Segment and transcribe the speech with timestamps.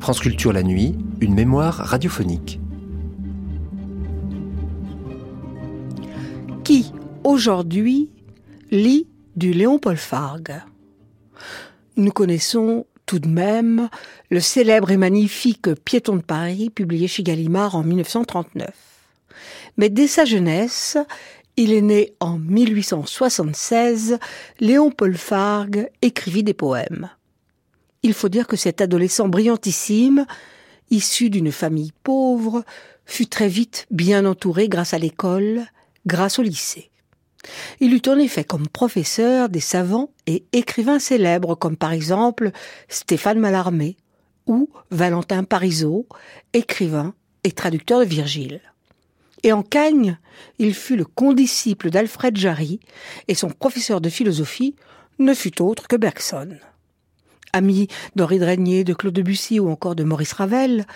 [0.00, 2.58] France Culture la nuit, une mémoire radiophonique.
[6.64, 6.90] Qui,
[7.22, 8.10] aujourd'hui,
[8.70, 9.06] lit
[9.36, 10.62] du Léon-Paul Fargue?
[11.96, 13.90] Nous connaissons tout de même
[14.30, 18.70] le célèbre et magnifique Piéton de Paris, publié chez Gallimard en 1939.
[19.76, 20.96] Mais dès sa jeunesse,
[21.58, 24.18] il est né en 1876,
[24.60, 27.10] Léon Paul Fargue écrivit des poèmes.
[28.02, 30.26] Il faut dire que cet adolescent brillantissime,
[30.90, 32.64] issu d'une famille pauvre,
[33.04, 35.66] fut très vite bien entouré grâce à l'école,
[36.06, 36.90] grâce au lycée.
[37.80, 42.52] Il eut en effet comme professeur des savants et écrivains célèbres comme par exemple
[42.88, 43.96] Stéphane Mallarmé
[44.46, 46.06] ou Valentin Parisot,
[46.52, 48.60] écrivain et traducteur de Virgile.
[49.42, 50.18] Et en Cagne,
[50.58, 52.80] il fut le condisciple d'Alfred Jarry
[53.28, 54.74] et son professeur de philosophie
[55.18, 56.58] ne fut autre que Bergson.
[57.52, 60.86] Ami d'Henri Drégnier, de Claude Debussy ou encore de Maurice Ravel,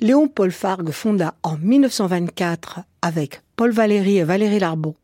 [0.00, 4.96] Léon Paul Fargue fonda en 1924 avec Paul Valéry et Valérie Larbeau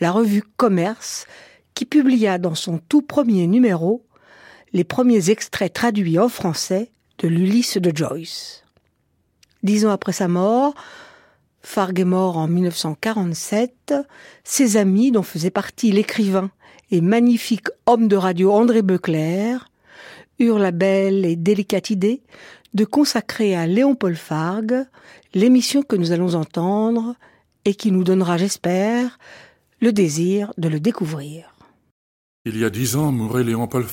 [0.00, 1.26] la revue Commerce
[1.74, 4.04] qui publia dans son tout premier numéro
[4.72, 8.64] les premiers extraits traduits en français de l'Ulysse de Joyce.
[9.62, 10.74] Dix ans après sa mort,
[11.62, 13.94] Fargue est mort en 1947,
[14.44, 16.50] ses amis, dont faisait partie l'écrivain
[16.90, 19.68] et magnifique homme de radio André Beuclair,
[20.38, 22.22] eurent la belle et délicate idée
[22.74, 24.84] de consacrer à Léon Paul Fargue
[25.34, 27.14] l'émission que nous allons entendre
[27.64, 29.18] et qui nous donnera, j'espère,
[29.80, 31.54] le désir de le découvrir.
[32.44, 33.86] Il y a dix ans mourait Léon Paul.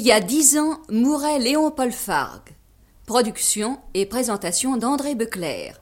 [0.00, 2.54] Il y a dix ans mourait Léon Paul Fargue.
[3.04, 5.80] Production et présentation d'André Beclerc.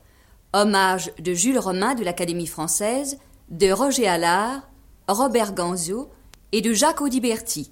[0.54, 3.18] Hommage de Jules Romain de l'Académie française,
[3.50, 4.70] de Roger Allard,
[5.06, 6.08] Robert Ganzo
[6.52, 7.70] et de Jacques Audiberti.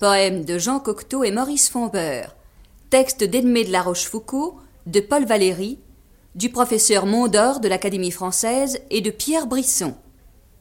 [0.00, 2.34] Poème de Jean Cocteau et Maurice Fombeur.
[2.88, 4.54] Texte d'Edmé de la Rochefoucauld,
[4.86, 5.78] de Paul Valéry,
[6.34, 9.94] du professeur Mondor de l'Académie française et de Pierre Brisson.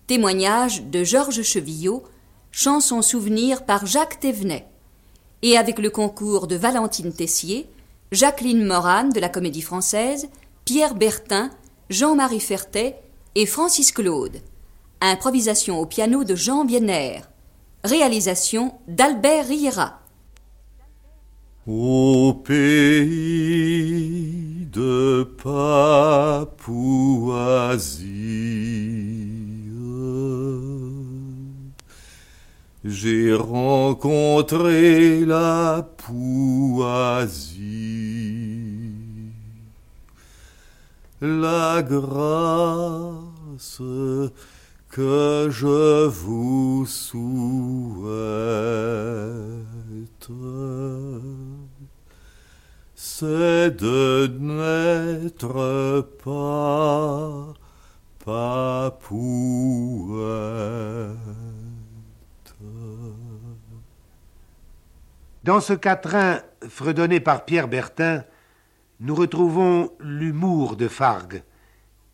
[0.06, 2.04] Témoignage de Georges Chevillot,
[2.52, 4.68] chanson souvenir par Jacques Thévenet
[5.42, 7.68] et avec le concours de Valentine Tessier,
[8.12, 10.30] Jacqueline Moran de la Comédie Française,
[10.66, 11.50] Pierre Bertin,
[11.90, 12.96] Jean-Marie Fertet
[13.36, 14.42] et Francis Claude.
[15.02, 17.22] Improvisation au piano de Jean Biener.
[17.84, 20.00] Réalisation d'Albert Riera.
[21.68, 23.48] Au pays
[24.72, 26.48] de Papouasie
[32.88, 37.58] j'ai rencontré la poisie,
[41.20, 43.82] la grâce
[44.90, 48.08] que je vous souhaite,
[52.96, 57.54] c'est de n'être pas
[58.24, 58.98] papouette.
[65.48, 68.26] Dans ce quatrain fredonné par Pierre Bertin,
[69.00, 71.42] nous retrouvons l'humour de Fargue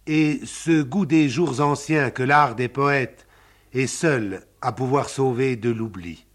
[0.06, 3.26] et ce goût des jours anciens que l'art des poètes
[3.74, 6.28] est seul à pouvoir sauver de l'oubli.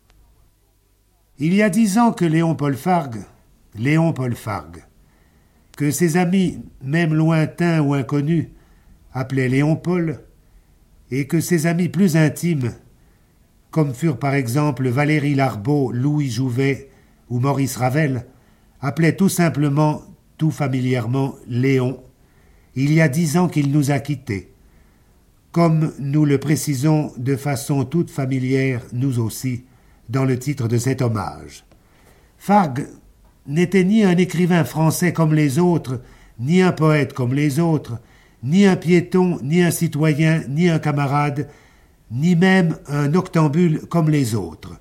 [1.38, 3.22] Il y a dix ans que Léon Paul Fargue,
[3.76, 4.82] Léon Paul Fargue,
[5.76, 8.48] que ses amis, même lointains ou inconnus,
[9.12, 10.18] appelaient Léon Paul,
[11.12, 12.72] et que ses amis plus intimes
[13.70, 16.90] comme furent par exemple Valérie Larbeau, Louis Jouvet
[17.30, 18.26] ou Maurice Ravel,
[18.80, 20.02] appelaient tout simplement,
[20.36, 22.00] tout familièrement, Léon,
[22.74, 24.52] il y a dix ans qu'il nous a quittés.
[25.50, 29.64] Comme nous le précisons de façon toute familière, nous aussi,
[30.08, 31.64] dans le titre de cet hommage.
[32.38, 32.86] Fargue
[33.46, 36.00] n'était ni un écrivain français comme les autres,
[36.38, 37.98] ni un poète comme les autres,
[38.42, 41.48] ni un piéton, ni un citoyen, ni un camarade,
[42.10, 44.80] ni même un octambule comme les autres.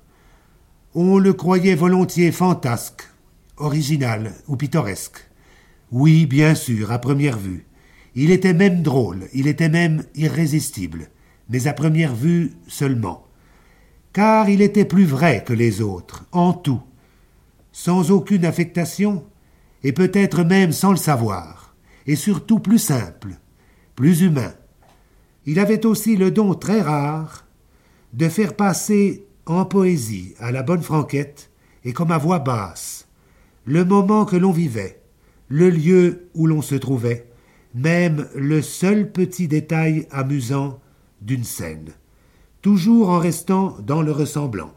[1.00, 3.08] On le croyait volontiers fantasque,
[3.56, 5.30] original ou pittoresque.
[5.92, 7.66] Oui, bien sûr, à première vue.
[8.16, 11.08] Il était même drôle, il était même irrésistible,
[11.50, 13.28] mais à première vue seulement.
[14.12, 16.82] Car il était plus vrai que les autres, en tout,
[17.70, 19.24] sans aucune affectation,
[19.84, 21.76] et peut-être même sans le savoir,
[22.08, 23.38] et surtout plus simple,
[23.94, 24.52] plus humain.
[25.46, 27.46] Il avait aussi le don très rare
[28.14, 31.50] de faire passer en poésie à la bonne franquette
[31.84, 33.08] et comme à voix basse
[33.64, 35.00] le moment que l'on vivait,
[35.48, 37.28] le lieu où l'on se trouvait,
[37.74, 40.80] même le seul petit détail amusant
[41.20, 41.92] d'une scène,
[42.62, 44.72] toujours en restant dans le ressemblant.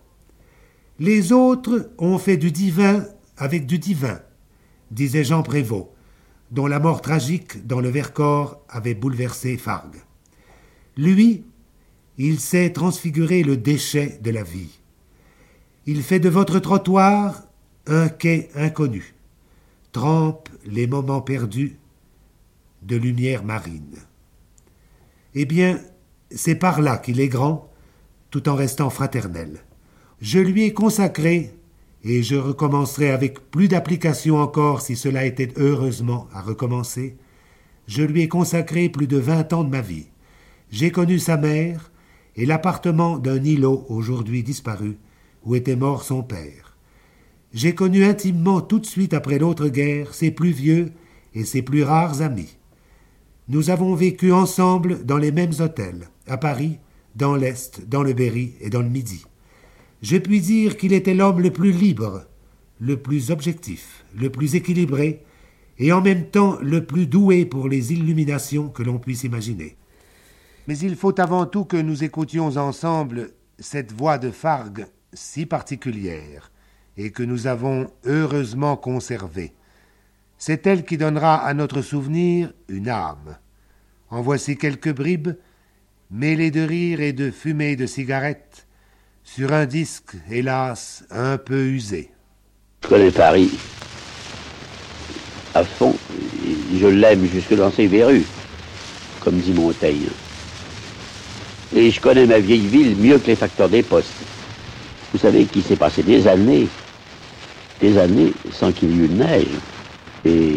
[0.99, 3.05] Les autres ont fait du divin
[3.37, 4.19] avec du divin,
[4.91, 5.87] disait Jean Prévost,
[6.51, 10.01] dont la mort tragique dans le Vercors avait bouleversé Fargue.
[10.97, 11.45] Lui,
[12.23, 14.79] il sait transfigurer le déchet de la vie.
[15.87, 17.41] Il fait de votre trottoir
[17.87, 19.15] un quai inconnu,
[19.91, 21.79] trempe les moments perdus
[22.83, 23.97] de lumière marine.
[25.33, 25.79] Eh bien,
[26.29, 27.71] c'est par là qu'il est grand,
[28.29, 29.57] tout en restant fraternel.
[30.21, 31.55] Je lui ai consacré,
[32.03, 37.17] et je recommencerai avec plus d'application encore si cela était heureusement à recommencer,
[37.87, 40.05] je lui ai consacré plus de vingt ans de ma vie.
[40.69, 41.90] J'ai connu sa mère
[42.35, 44.97] et l'appartement d'un îlot aujourd'hui disparu,
[45.43, 46.77] où était mort son père.
[47.53, 50.91] J'ai connu intimement tout de suite après l'autre guerre ses plus vieux
[51.33, 52.57] et ses plus rares amis.
[53.49, 56.79] Nous avons vécu ensemble dans les mêmes hôtels, à Paris,
[57.15, 59.25] dans l'Est, dans le Berry et dans le Midi.
[60.01, 62.25] Je puis dire qu'il était l'homme le plus libre,
[62.79, 65.23] le plus objectif, le plus équilibré,
[65.77, 69.75] et en même temps le plus doué pour les illuminations que l'on puisse imaginer.
[70.71, 76.49] Mais il faut avant tout que nous écoutions ensemble cette voix de Fargue si particulière,
[76.95, 79.51] et que nous avons heureusement conservée.
[80.37, 83.37] C'est elle qui donnera à notre souvenir une âme.
[84.09, 85.33] En voici quelques bribes,
[86.09, 88.65] mêlées de rire et de fumée de cigarettes,
[89.25, 92.11] sur un disque, hélas, un peu usé.
[92.83, 93.59] Je connais Paris
[95.53, 95.93] à fond,
[96.73, 98.23] je l'aime jusque dans ses verrues,
[99.19, 100.07] comme dit Montaigne.
[101.75, 104.11] Et je connais ma vieille ville mieux que les facteurs des postes.
[105.13, 106.67] Vous savez qu'il s'est passé des années,
[107.79, 109.47] des années sans qu'il y eu de neige.
[110.25, 110.55] Et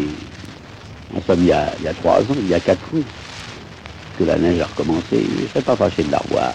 [1.43, 3.03] y, a, il y a trois ans, il y a quatre ans,
[4.19, 5.03] que la neige a recommencé.
[5.11, 6.53] Je ne serais pas fâché de la revoir.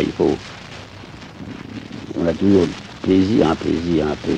[0.00, 0.36] il faut.
[2.20, 2.66] On a toujours
[3.02, 4.36] plaisir, un plaisir un peu.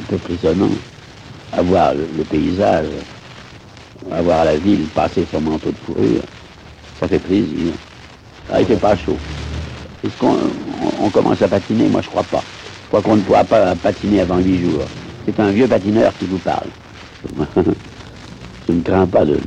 [0.00, 0.70] un peu prisonnant.
[1.52, 2.86] À voir le, paysage,
[4.10, 6.22] à voir la ville passer son manteau de fourrure.
[7.12, 7.74] Fait plaisir.
[8.50, 9.18] Ah, il fait pas chaud.
[10.02, 10.34] Est-ce qu'on
[10.98, 11.86] on commence à patiner?
[11.90, 12.42] Moi, je crois pas.
[12.90, 14.84] Je qu'on ne pourra pas patiner avant huit jours.
[15.26, 16.68] C'est un vieux patineur qui vous parle.
[18.66, 19.38] je ne crains pas de...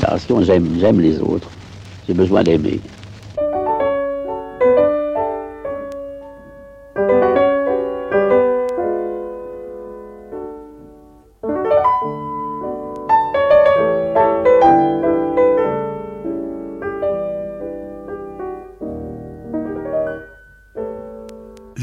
[0.00, 1.50] Parce que j'aime les autres.
[2.08, 2.80] J'ai besoin d'aimer.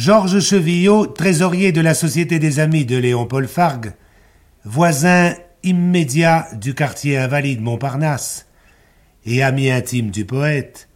[0.06, 3.94] Georges Chevillot, trésorier de la Société des Amis de Léon-Paul Fargue,
[4.66, 5.34] voisin
[5.64, 8.46] immédiat du quartier invalide Montparnasse
[9.26, 10.90] et ami intime du poète,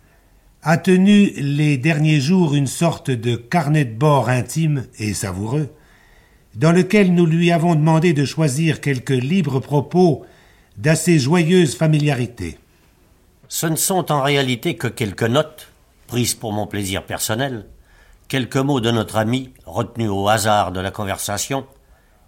[0.61, 5.69] a tenu les derniers jours une sorte de carnet de bord intime et savoureux,
[6.55, 10.25] dans lequel nous lui avons demandé de choisir quelques libres propos
[10.75, 12.57] d'assez joyeuse familiarité.
[13.47, 15.69] Ce ne sont en réalité que quelques notes,
[16.07, 17.67] prises pour mon plaisir personnel,
[18.27, 21.65] quelques mots de notre ami, retenus au hasard de la conversation,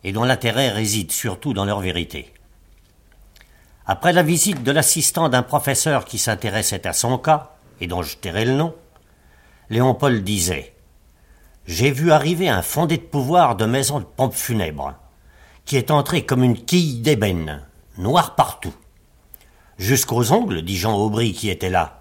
[0.03, 2.33] et dont l'intérêt réside surtout dans leur vérité.
[3.85, 7.51] Après la visite de l'assistant d'un professeur qui s'intéressait à son cas,
[7.81, 8.75] et dont je tairai le nom,
[9.69, 10.73] Léon Paul disait
[11.65, 14.95] J'ai vu arriver un fondé de pouvoir de maison de pompe funèbre,
[15.65, 17.65] qui est entré comme une quille d'ébène,
[17.97, 18.73] noir partout.
[19.77, 21.98] Jusqu'aux ongles, dit Jean Aubry qui était là.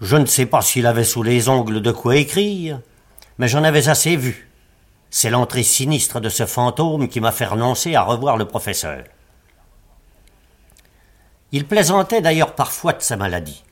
[0.00, 2.80] Je ne sais pas s'il avait sous les ongles de quoi écrire,
[3.38, 4.48] mais j'en avais assez vu.
[5.10, 9.02] C'est l'entrée sinistre de ce fantôme qui m'a fait renoncer à revoir le professeur.
[11.50, 13.64] Il plaisantait d'ailleurs parfois de sa maladie.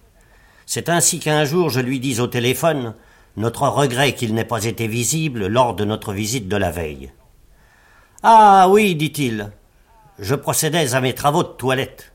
[0.65, 2.95] C'est ainsi qu'un jour je lui dis au téléphone
[3.37, 7.13] notre regret qu'il n'ait pas été visible lors de notre visite de la veille.
[8.23, 9.53] Ah oui, dit-il,
[10.19, 12.13] je procédais à mes travaux de toilette.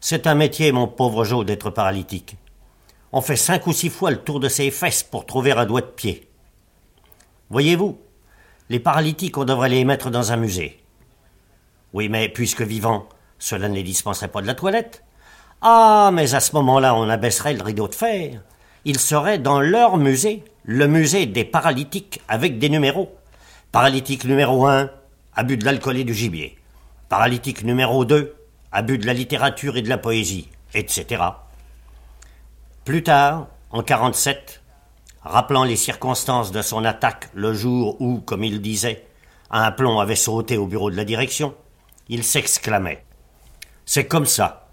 [0.00, 2.36] C'est un métier, mon pauvre Joe, d'être paralytique.
[3.16, 5.82] On fait cinq ou six fois le tour de ses fesses pour trouver un doigt
[5.82, 6.28] de pied.
[7.48, 7.96] Voyez-vous,
[8.70, 10.82] les paralytiques, on devrait les mettre dans un musée.
[11.92, 15.04] Oui, mais puisque vivants, Cela ne dispenserait pas de la toilette.
[15.62, 18.42] Ah, mais à ce moment-là, on abaisserait le rideau de fer.
[18.84, 23.14] Ils seraient dans leur musée, le musée des paralytiques, avec des numéros.
[23.70, 24.90] Paralytique numéro 1,
[25.36, 26.58] abus de l'alcool et du gibier.
[27.08, 28.34] Paralytique numéro 2,
[28.72, 31.22] abus de la littérature et de la poésie, etc.
[32.84, 34.60] Plus tard, en 47,
[35.22, 39.06] rappelant les circonstances de son attaque le jour où, comme il disait,
[39.50, 41.54] un plomb avait sauté au bureau de la direction,
[42.10, 43.02] il s'exclamait.
[43.86, 44.68] C'est comme ça.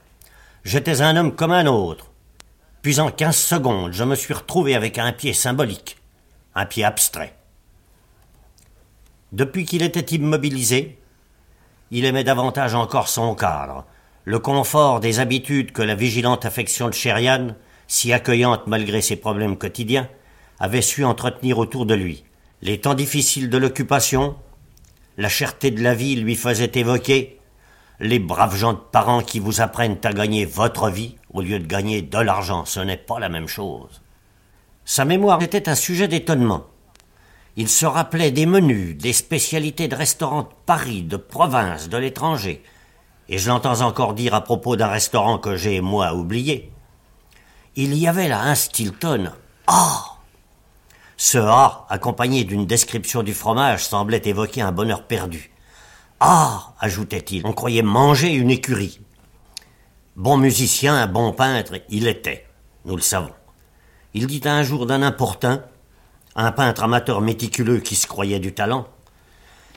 [0.65, 2.11] J'étais un homme comme un autre.
[2.81, 5.97] Puis en quinze secondes, je me suis retrouvé avec un pied symbolique,
[6.53, 7.33] un pied abstrait.
[9.31, 10.99] Depuis qu'il était immobilisé,
[11.91, 13.85] il aimait davantage encore son cadre,
[14.25, 16.93] le confort des habitudes que la vigilante affection de
[17.91, 20.07] si accueillante malgré ses problèmes quotidiens,
[20.61, 22.23] avait su entretenir autour de lui.
[22.61, 24.37] Les temps difficiles de l'occupation,
[25.17, 27.37] la cherté de la vie lui faisaient évoquer
[27.99, 31.67] les braves gens de parents qui vous apprennent à gagner votre vie au lieu de
[31.67, 32.63] gagner de l'argent.
[32.63, 34.01] Ce n'est pas la même chose.
[34.85, 36.67] Sa mémoire était un sujet d'étonnement.
[37.57, 42.63] Il se rappelait des menus, des spécialités de restaurants de Paris, de province, de l'étranger.
[43.27, 46.70] Et je l'entends encore dire à propos d'un restaurant que j'ai, moi, oublié.
[47.77, 49.31] Il y avait là un Stilton.
[49.65, 50.17] Ah
[51.15, 55.51] Ce A, accompagné d'une description du fromage, semblait évoquer un bonheur perdu.
[56.19, 58.99] Ah ajoutait-il, on croyait manger une écurie.
[60.17, 62.45] Bon musicien, bon peintre, il était,
[62.83, 63.31] nous le savons.
[64.13, 65.63] Il dit un jour d'un importun,
[66.35, 68.85] un peintre amateur méticuleux qui se croyait du talent.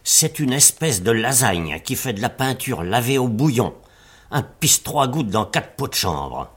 [0.02, 3.72] C'est une espèce de lasagne qui fait de la peinture lavée au bouillon,
[4.32, 6.50] un pisse trois gouttes dans quatre pots de chambre.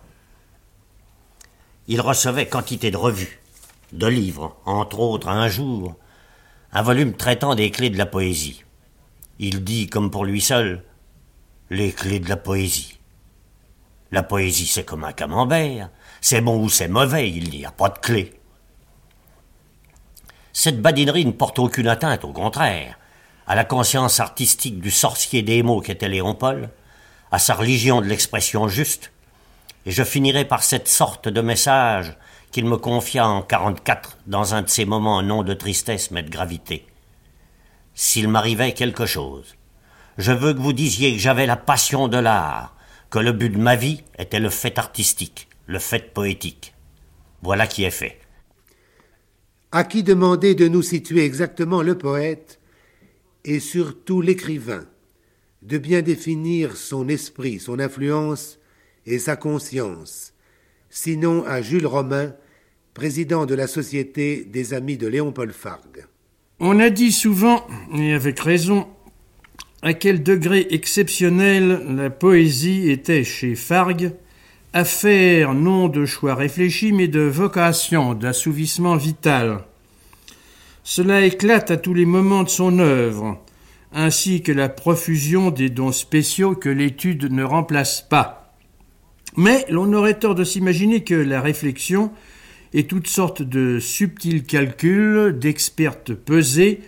[1.88, 3.39] Il recevait quantité de revues,
[3.94, 5.96] de livres, entre autres un jour,
[6.74, 8.65] un volume traitant des clés de la poésie.
[9.39, 10.84] Il dit, comme pour lui seul,
[11.70, 13.00] les clés de la poésie.
[14.12, 15.89] La poésie, c'est comme un camembert.
[16.20, 18.34] C'est bon ou c'est mauvais, il n'y a pas de clé.
[20.51, 22.98] Cette badinerie ne porte aucune atteinte, au contraire,
[23.46, 26.70] à la conscience artistique du sorcier des mots qu'était Léon Paul,
[27.32, 29.12] à sa religion de l'expression juste,
[29.88, 32.17] et je finirai par cette sorte de message
[32.51, 36.29] qu'il me confia en 44 dans un de ces moments non de tristesse mais de
[36.29, 36.86] gravité.
[37.94, 39.56] S'il m'arrivait quelque chose,
[40.17, 42.75] je veux que vous disiez que j'avais la passion de l'art,
[43.10, 46.74] que le but de ma vie était le fait artistique, le fait poétique.
[47.41, 48.20] Voilà qui est fait.
[49.72, 52.60] À qui demander de nous situer exactement le poète
[53.46, 54.84] et surtout l'écrivain,
[55.62, 58.58] de bien définir son esprit, son influence
[59.08, 60.34] et sa conscience,
[60.90, 62.34] sinon à Jules Romain,
[62.94, 66.06] président de la Société des Amis de Léon-Paul Fargue.
[66.60, 68.88] On a dit souvent, et avec raison,
[69.82, 74.12] à quel degré exceptionnel la poésie était chez Fargue,
[74.74, 79.64] affaire non de choix réfléchi, mais de vocation, d'assouvissement vital.
[80.84, 83.42] Cela éclate à tous les moments de son œuvre,
[83.94, 88.47] ainsi que la profusion des dons spéciaux que l'étude ne remplace pas.
[89.38, 92.12] Mais l'on aurait tort de s'imaginer que la réflexion
[92.74, 96.82] et toutes sortes de subtils calculs d'expertes pesées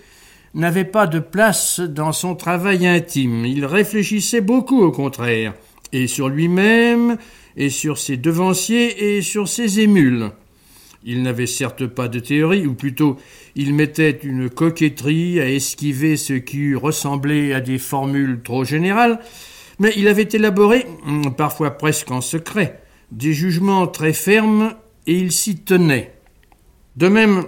[0.56, 3.46] n'avaient pas de place dans son travail intime.
[3.46, 5.54] Il réfléchissait beaucoup au contraire,
[5.94, 7.18] et sur lui-même,
[7.56, 10.32] et sur ses devanciers et sur ses émules.
[11.06, 13.18] Il n'avait certes pas de théorie, ou plutôt
[13.56, 19.20] il mettait une coquetterie à esquiver ce qui eût ressemblé à des formules trop générales,
[19.80, 20.86] mais il avait élaboré,
[21.38, 24.76] parfois presque en secret, des jugements très fermes
[25.08, 26.14] et il s'y tenait.
[26.96, 27.46] De même,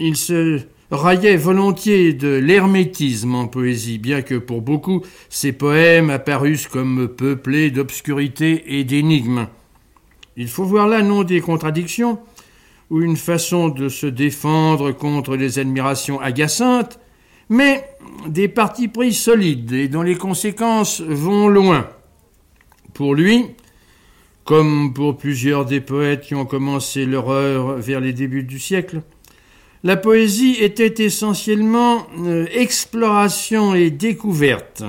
[0.00, 0.60] il se
[0.90, 7.70] raillait volontiers de l'hermétisme en poésie, bien que pour beaucoup ses poèmes apparussent comme peuplés
[7.70, 9.48] d'obscurité et d'énigmes.
[10.36, 12.18] Il faut voir là non des contradictions,
[12.90, 16.98] ou une façon de se défendre contre les admirations agaçantes,
[17.48, 17.88] mais
[18.26, 21.88] des partis pris solides et dont les conséquences vont loin.
[22.94, 23.46] Pour lui,
[24.44, 29.02] comme pour plusieurs des poètes qui ont commencé leur œuvre vers les débuts du siècle,
[29.84, 34.82] la poésie était essentiellement euh, exploration et découverte,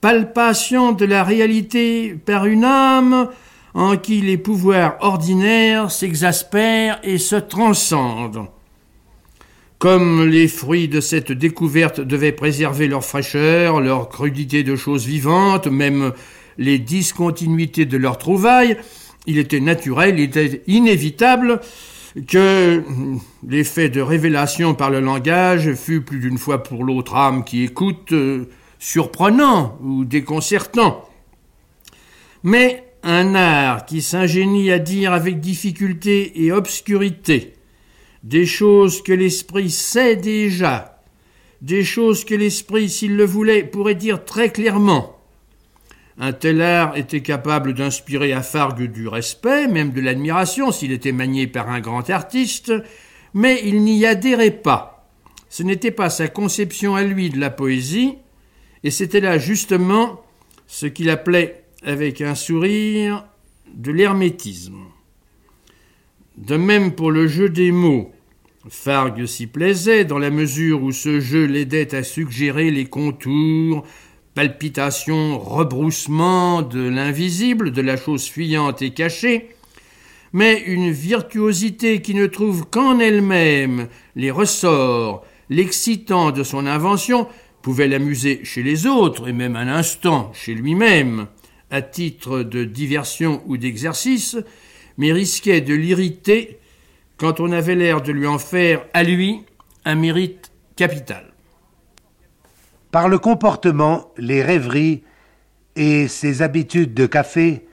[0.00, 3.28] palpation de la réalité par une âme
[3.74, 8.46] en qui les pouvoirs ordinaires s'exaspèrent et se transcendent.
[9.80, 15.68] Comme les fruits de cette découverte devaient préserver leur fraîcheur, leur crudité de choses vivantes,
[15.68, 16.12] même
[16.58, 18.76] les discontinuités de leur trouvailles,
[19.26, 21.62] il était naturel, il était inévitable
[22.28, 22.82] que
[23.48, 28.12] l'effet de révélation par le langage fût plus d'une fois pour l'autre âme qui écoute
[28.12, 31.08] euh, surprenant ou déconcertant.
[32.42, 37.54] mais un art qui s'ingénie à dire avec difficulté et obscurité
[38.22, 41.02] des choses que l'esprit sait déjà,
[41.62, 45.16] des choses que l'esprit, s'il le voulait, pourrait dire très clairement.
[46.18, 51.12] Un tel art était capable d'inspirer à Fargue du respect, même de l'admiration, s'il était
[51.12, 52.72] manié par un grand artiste,
[53.32, 55.08] mais il n'y adhérait pas.
[55.48, 58.18] Ce n'était pas sa conception à lui de la poésie,
[58.84, 60.20] et c'était là justement
[60.66, 63.24] ce qu'il appelait avec un sourire
[63.74, 64.89] de l'hermétisme.
[66.40, 68.12] De même pour le jeu des mots.
[68.66, 73.84] Fargue s'y plaisait dans la mesure où ce jeu l'aidait à suggérer les contours,
[74.34, 79.50] palpitations, rebroussements de l'invisible, de la chose fuyante et cachée,
[80.32, 87.28] mais une virtuosité qui ne trouve qu'en elle-même les ressorts, l'excitant de son invention,
[87.60, 91.26] pouvait l'amuser chez les autres et même un instant chez lui-même
[91.70, 94.38] à titre de diversion ou d'exercice,
[95.00, 96.60] mais risquait de l'irriter
[97.16, 99.46] quand on avait l'air de lui en faire à lui
[99.86, 101.24] un mérite capital.
[102.90, 105.02] Par le comportement, les rêveries
[105.74, 107.66] et ses habitudes de café,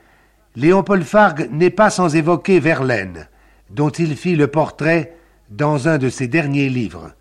[0.56, 3.28] Léon Paul Fargue n'est pas sans évoquer Verlaine,
[3.72, 5.18] dont il fit le portrait
[5.50, 7.12] dans un de ses derniers livres.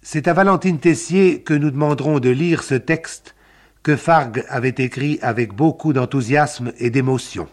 [0.00, 3.34] C'est à Valentine Tessier que nous demanderons de lire ce texte
[3.82, 7.48] que Fargue avait écrit avec beaucoup d'enthousiasme et d'émotion.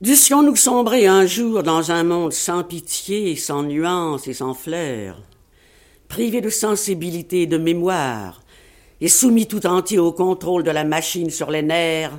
[0.00, 5.20] Dussions-nous sombrer un jour dans un monde sans pitié, sans nuances et sans fleurs,
[6.06, 8.40] privé de sensibilité et de mémoire,
[9.00, 12.16] et soumis tout entier au contrôle de la machine sur les nerfs,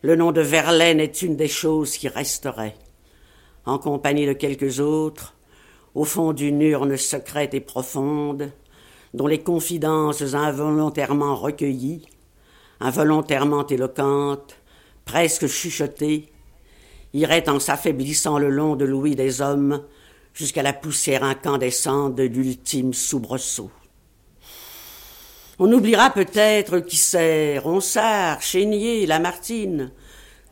[0.00, 2.76] le nom de Verlaine est une des choses qui resterait,
[3.66, 5.34] en compagnie de quelques autres,
[5.94, 8.52] au fond d'une urne secrète et profonde,
[9.12, 12.06] dont les confidences involontairement recueillies,
[12.80, 14.56] involontairement éloquentes,
[15.04, 16.30] presque chuchotées,
[17.12, 19.82] iraient en s'affaiblissant le long de l'ouïe des hommes
[20.34, 23.70] jusqu'à la poussière incandescente de l'ultime soubresaut.
[25.58, 29.92] On oubliera peut-être, qui sait, Ronsard, Chénier, Lamartine,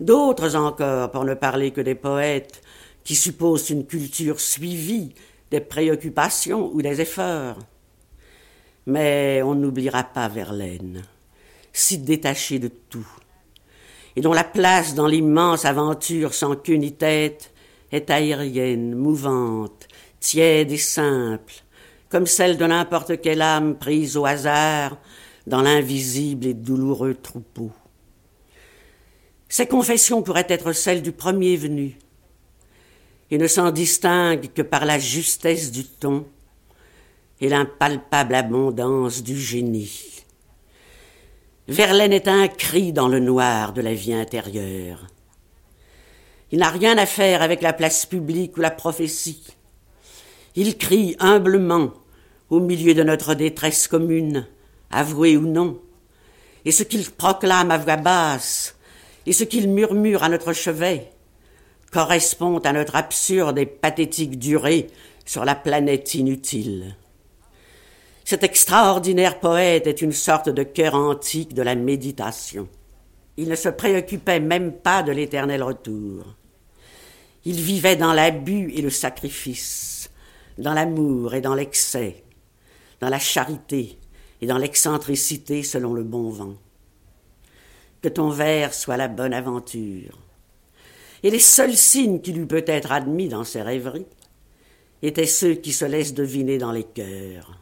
[0.01, 2.61] d'autres encore, pour ne parler que des poètes,
[3.05, 5.15] qui supposent une culture suivie
[5.51, 7.57] des préoccupations ou des efforts.
[8.87, 11.03] Mais on n'oubliera pas Verlaine,
[11.73, 13.09] si détaché de tout,
[14.19, 17.53] et dont la place dans l'immense aventure sans queue ni tête
[17.93, 19.87] est aérienne, mouvante,
[20.19, 21.55] tiède et simple,
[22.09, 24.99] comme celle de n'importe quelle âme prise au hasard
[25.47, 27.71] dans l'invisible et douloureux troupeau.
[29.49, 31.97] Ces confessions pourraient être celles du premier venu,
[33.31, 36.27] et ne s'en distinguent que par la justesse du ton,
[37.41, 40.18] et l'impalpable abondance du génie.
[41.69, 45.07] Verlaine est un cri dans le noir de la vie intérieure.
[46.51, 49.45] Il n'a rien à faire avec la place publique ou la prophétie.
[50.57, 51.93] Il crie humblement
[52.49, 54.47] au milieu de notre détresse commune,
[54.91, 55.79] avouée ou non,
[56.65, 58.75] et ce qu'il proclame à voix basse,
[59.27, 61.11] et ce qu'il murmure à notre chevet,
[61.93, 64.87] correspond à notre absurde et pathétique durée
[65.27, 66.97] sur la planète inutile.
[68.29, 72.69] Cet extraordinaire poète est une sorte de cœur antique de la méditation.
[73.39, 76.35] Il ne se préoccupait même pas de l'éternel retour.
[77.47, 80.11] Il vivait dans l'abus et le sacrifice,
[80.59, 82.23] dans l'amour et dans l'excès,
[83.01, 83.99] dans la charité
[84.43, 86.57] et dans l'excentricité selon le bon vent.
[88.03, 90.19] Que ton vers soit la bonne aventure.
[91.23, 94.05] Et les seuls signes qu'il eût peut-être admis dans ses rêveries
[95.01, 97.59] étaient ceux qui se laissent deviner dans les cœurs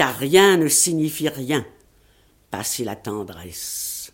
[0.00, 1.62] car rien ne signifie rien,
[2.50, 4.10] pas si la tendresse.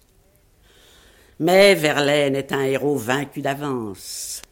[1.38, 4.42] Mais Verlaine est un héros vaincu d'avance.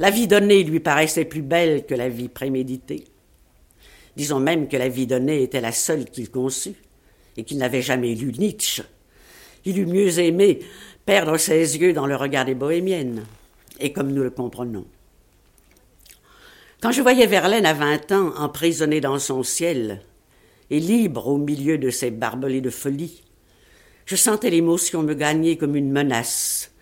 [0.00, 3.04] La vie donnée lui paraissait plus belle que la vie préméditée.
[4.16, 6.74] Disons même que la vie donnée était la seule qu'il conçut,
[7.36, 8.82] et qu'il n'avait jamais lu Nietzsche.
[9.64, 10.58] Il eût mieux aimé
[11.06, 13.24] perdre ses yeux dans le regard des bohémiennes,
[13.78, 14.86] et comme nous le comprenons.
[16.80, 20.02] Quand je voyais Verlaine à vingt ans emprisonné dans son ciel,
[20.70, 23.22] et libre au milieu de ces barbelés de folie.
[24.06, 26.72] Je sentais l'émotion me gagner comme une menace.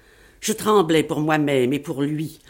[0.41, 2.41] Je tremblais pour moi-même et pour lui,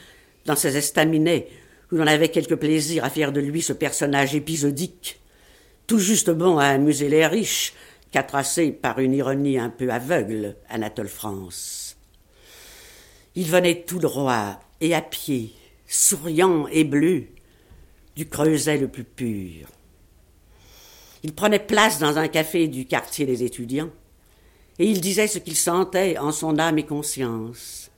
[0.47, 1.49] dans ces estaminets
[1.91, 5.21] où l'on avait quelque plaisir à faire de lui ce personnage épisodique,
[5.87, 7.75] tout juste bon à amuser les riches,
[8.13, 11.97] qu'a tracé par une ironie un peu aveugle Anatole France.
[13.35, 15.53] Il venait tout droit et à pied,
[15.87, 17.25] souriant et bleu,
[18.17, 19.69] du creuset le plus pur.
[21.25, 23.91] Il prenait place dans un café du quartier des étudiants,
[24.79, 27.91] et il disait ce qu'il sentait en son âme et conscience.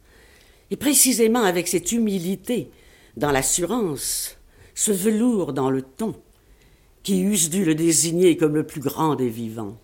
[0.71, 2.71] Et précisément avec cette humilité
[3.17, 4.37] dans l'assurance,
[4.75, 6.15] ce velours dans le ton,
[7.03, 9.79] qui eussent dû le désigner comme le plus grand des vivants.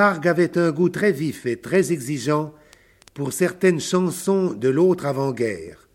[0.00, 2.54] Avait un goût très vif et très exigeant
[3.12, 5.88] pour certaines chansons de l'autre avant-guerre.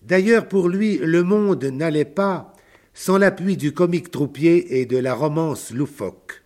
[0.00, 2.54] D'ailleurs, pour lui, le monde n'allait pas
[2.94, 6.42] sans l'appui du comique troupier et de la romance loufoque.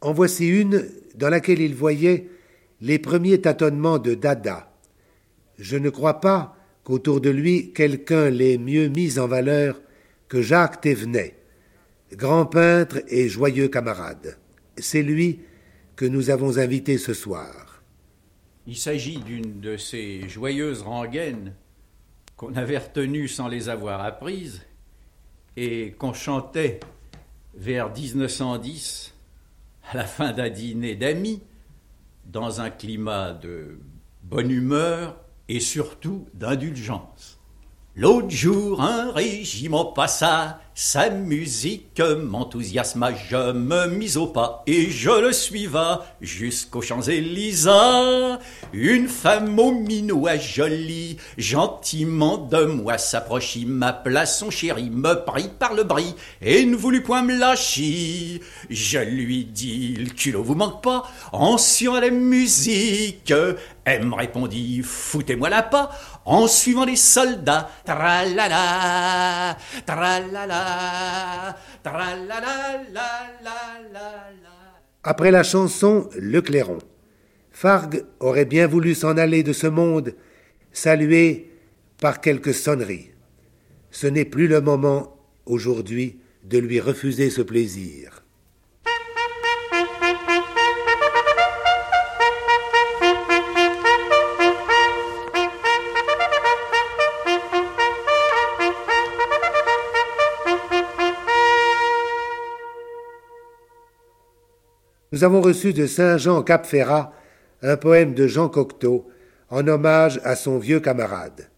[0.00, 2.30] En voici une dans laquelle il voyait
[2.80, 4.72] les premiers tâtonnements de Dada.
[5.58, 9.82] Je ne crois pas qu'autour de lui quelqu'un l'ait mieux mis en valeur
[10.28, 11.34] que Jacques Thévenet,
[12.14, 14.38] grand peintre et joyeux camarade.
[14.78, 15.40] C'est lui
[15.98, 17.82] que nous avons invité ce soir.
[18.68, 21.54] Il s'agit d'une de ces joyeuses rengaines
[22.36, 24.62] qu'on avait retenues sans les avoir apprises
[25.56, 26.78] et qu'on chantait
[27.56, 29.12] vers 1910
[29.90, 31.42] à la fin d'un dîner d'amis
[32.26, 33.80] dans un climat de
[34.22, 35.16] bonne humeur
[35.48, 37.40] et surtout d'indulgence.
[37.96, 45.10] L'autre jour, un régiment passa sa musique m'enthousiasma, je me mis au pas et je
[45.10, 48.36] le suiva jusqu'aux Champs-Élysées.
[48.72, 55.74] Une femme au minois jolie, gentiment de moi s'approchit, m'appela son chéri, me prit par
[55.74, 58.40] le bris et ne voulut point me lâcher.
[58.70, 63.34] Je lui dis, le culot vous manque pas, en suivant la musique.
[63.96, 65.90] Me répondit, foutez-moi la pas,
[66.26, 67.70] en suivant les soldats.
[67.86, 71.56] Tralala, tralala.
[75.04, 76.78] Après la chanson Le Clairon,
[77.50, 80.14] Fargue aurait bien voulu s'en aller de ce monde,
[80.70, 81.50] salué
[81.98, 83.10] par quelques sonneries.
[83.90, 88.17] Ce n'est plus le moment, aujourd'hui, de lui refuser ce plaisir.
[105.10, 107.12] Nous avons reçu de Saint-Jean Cap-Ferrat
[107.62, 109.10] un poème de Jean Cocteau
[109.50, 111.48] en hommage à son vieux camarade.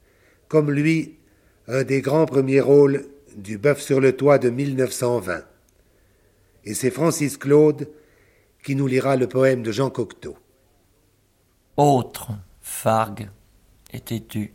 [0.46, 1.18] Comme lui,
[1.66, 5.42] un des grands premiers rôles du Bœuf sur le toit de 1920.
[6.64, 7.88] Et c'est Francis Claude
[8.62, 10.36] qui nous lira le poème de Jean Cocteau.
[11.76, 12.28] Autre,
[12.60, 13.30] Fargue,
[13.92, 14.52] étais-tu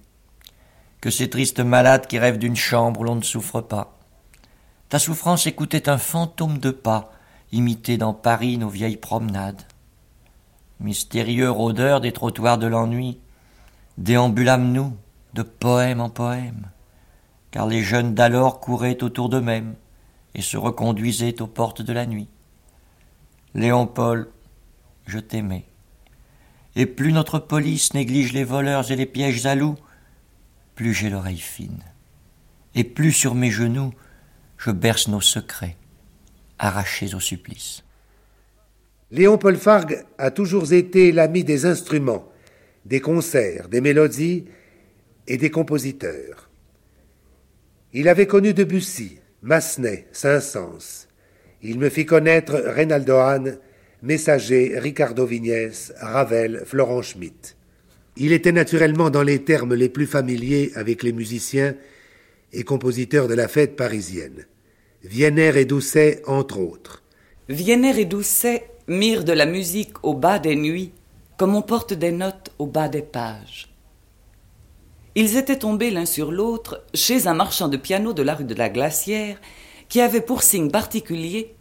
[1.02, 3.98] que ces tristes malades qui rêvent d'une chambre où l'on ne souffre pas.
[4.88, 7.12] Ta souffrance écoutait un fantôme de pas
[7.56, 9.62] imiter dans Paris nos vieilles promenades.
[10.82, 13.20] Mystérieux rôdeurs des trottoirs de l'ennui,
[13.98, 14.96] déambulâmes-nous
[15.34, 16.70] de poème en poème,
[17.52, 19.76] car les jeunes d'alors couraient autour d'eux-mêmes
[20.34, 22.28] et se reconduisaient aux portes de la nuit.
[23.54, 24.30] Léon Paul,
[25.06, 25.66] je t'aimais.
[26.76, 29.78] Et plus notre police néglige les voleurs et les pièges à loups,
[30.76, 31.84] plus j'ai l'oreille fine.
[32.74, 33.94] Et plus sur mes genoux
[34.58, 35.78] je berce nos secrets
[36.60, 37.84] arrachés au supplice.
[39.12, 42.32] Léon Paul Fargue a toujours été l'ami des instruments,
[42.86, 44.46] des concerts, des mélodies
[45.28, 46.50] et des compositeurs.
[47.94, 51.08] Il avait connu Debussy, Massenet, Saint-Saëns.
[51.62, 53.58] Il me fit connaître Reynaldo Hahn,
[54.02, 57.56] Messager, Ricardo Vignès, Ravel, Florent Schmitt.
[58.18, 61.76] Il était naturellement dans les termes les plus familiers avec les musiciens
[62.54, 64.46] et compositeurs de la fête parisienne.
[65.06, 67.04] Vienner et Doucet, entre autres.
[67.48, 70.94] Vienner et Doucet mirent de la musique au bas des nuits,
[71.38, 73.70] comme on porte des notes au bas des pages.
[75.14, 78.56] Ils étaient tombés l'un sur l'autre chez un marchand de piano de la rue de
[78.56, 79.38] la Glacière,
[79.90, 81.54] qui avait pour signe particulier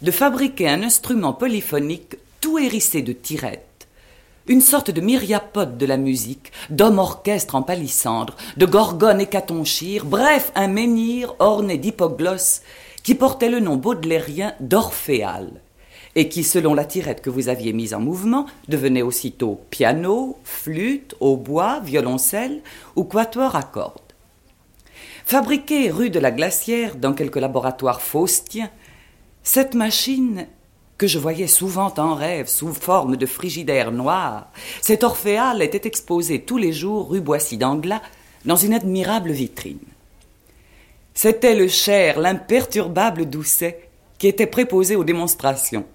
[0.00, 3.67] de fabriquer un instrument polyphonique tout hérissé de tirettes
[4.48, 10.50] une sorte de myriapode de la musique, d'homme orchestre en palissandre, de gorgone hécatonchire, bref,
[10.54, 12.62] un menhir orné d'hypoglosse
[13.02, 15.50] qui portait le nom baudelairien d'Orphéal,
[16.14, 21.14] et qui, selon la tirette que vous aviez mise en mouvement, devenait aussitôt piano, flûte,
[21.20, 22.62] hautbois, violoncelle
[22.96, 24.00] ou quatuor à cordes.
[25.24, 28.70] Fabriquée rue de la Glacière dans quelques laboratoires faustiens,
[29.42, 30.46] cette machine
[30.98, 34.48] que je voyais souvent en rêve sous forme de frigidaire noir,
[34.82, 38.02] cet orphéal était exposé tous les jours rue Boissy d'Anglas
[38.44, 39.78] dans une admirable vitrine.
[41.14, 45.86] C'était le cher, l'imperturbable Doucet qui était préposé aux démonstrations,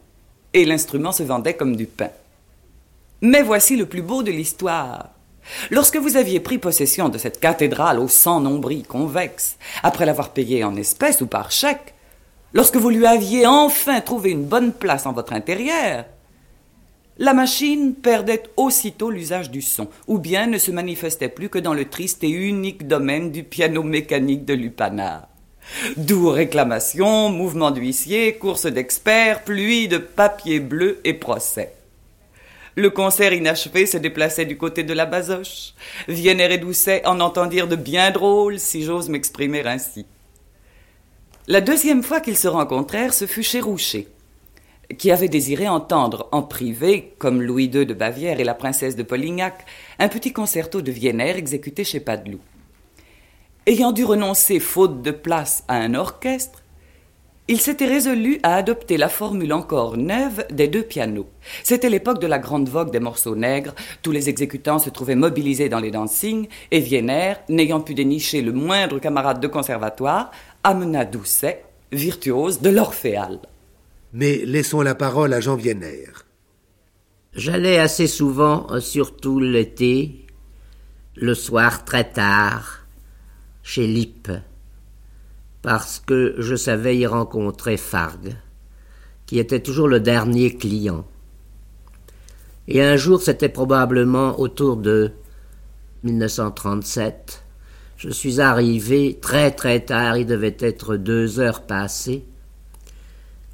[0.54, 2.10] et l'instrument se vendait comme du pain.
[3.20, 5.10] Mais voici le plus beau de l'histoire.
[5.72, 10.64] Lorsque vous aviez pris possession de cette cathédrale au sang nombris convexe, après l'avoir payée
[10.64, 11.94] en espèces ou par chèque,
[12.54, 16.06] lorsque vous lui aviez enfin trouvé une bonne place en votre intérieur,
[17.20, 21.76] la machine perdait aussitôt l'usage du son, ou bien ne se manifestait plus que dans
[21.76, 25.28] le triste et unique domaine du piano mécanique de Lupanar.
[25.96, 31.74] D'où réclamations, mouvements d'huissiers, courses d'experts, pluie de papier bleu et procès.
[32.76, 35.76] Le concert inachevé se déplaçait du côté de la basoche.
[36.08, 40.08] Vienner et Doucet en entendirent de bien drôles, si j'ose m'exprimer ainsi.
[41.50, 44.08] La deuxième fois qu'ils se rencontrèrent, ce fut chez Roucher,
[44.98, 49.04] qui avait désiré entendre en privé, comme Louis II de Bavière et la princesse de
[49.04, 49.66] Polignac,
[50.00, 52.40] un petit concerto de Vienner exécuté chez Padeloup.
[53.68, 56.64] Ayant dû renoncer, faute de place, à un orchestre,
[57.50, 61.28] il s'était résolu à adopter la formule encore neuve des deux pianos.
[61.62, 65.68] C'était l'époque de la grande vogue des morceaux nègres, tous les exécutants se trouvaient mobilisés
[65.68, 70.32] dans les dancings, et Vienner, n'ayant pu dénicher le moindre camarade de conservatoire,
[70.64, 73.40] amena Doucet, virtuose de l'Orphéal.
[74.14, 76.08] Mais laissons la parole à Jean Vienner.
[77.34, 80.28] J'allais assez souvent, surtout l'été,
[81.16, 82.86] le soir très tard,
[83.64, 84.30] chez Lippe
[85.64, 88.36] parce que je savais y rencontrer Fargue,
[89.26, 91.08] qui était toujours le dernier client.
[92.68, 95.14] Et un jour, c'était probablement autour de
[96.04, 97.43] 1937,
[97.98, 102.26] je suis arrivé très très tard, il devait être deux heures passées,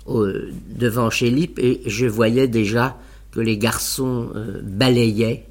[0.07, 2.97] devant chez et je voyais déjà
[3.31, 5.45] que les garçons euh, balayaient.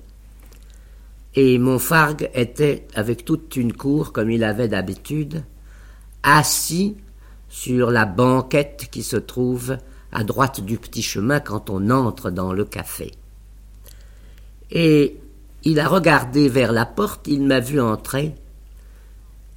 [1.34, 5.44] Et mon Fargue était, avec toute une cour, comme il avait d'habitude,
[6.24, 6.96] assis
[7.48, 9.78] sur la banquette qui se trouve
[10.10, 13.12] à droite du petit chemin quand on entre dans le café.
[14.70, 15.16] Et
[15.64, 18.34] il a regardé vers la porte, il m'a vu entrer,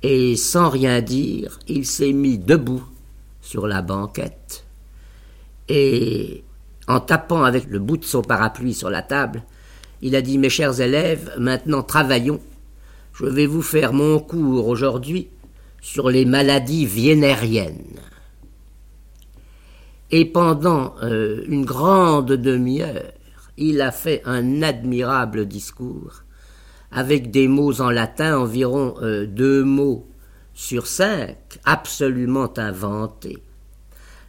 [0.04, 2.84] et sans rien dire, il s'est mis debout
[3.42, 4.66] sur la banquette,
[5.68, 6.44] et
[6.88, 9.44] en tapant avec le bout de son parapluie sur la table,
[10.02, 12.42] il a dit Mes chers élèves, maintenant travaillons.
[13.14, 15.30] Je vais vous faire mon cours aujourd'hui
[15.82, 18.00] sur les maladies viennériennes.
[20.10, 23.12] Et pendant euh, une grande demi-heure,
[23.58, 26.24] il a fait un admirable discours,
[26.91, 30.08] avec des mots en latin, environ euh, deux mots
[30.54, 33.41] sur cinq, absolument inventés,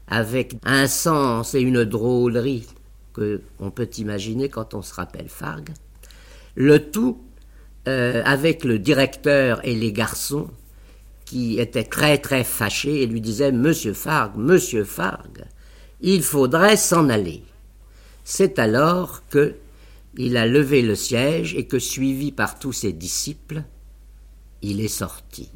[0.06, 2.66] avec un sens et une drôlerie
[3.12, 5.70] que on peut imaginer quand on se rappelle Fargue.
[6.54, 7.20] Le tout
[7.88, 10.48] euh, avec le directeur et les garçons
[11.24, 15.44] qui était très très fâché et lui disait Monsieur Fargue, Monsieur Fargue,
[16.00, 17.42] il faudrait s'en aller.
[18.24, 19.56] C'est alors que
[20.16, 23.64] il a levé le siège et que, suivi par tous ses disciples,
[24.60, 25.50] il est sorti.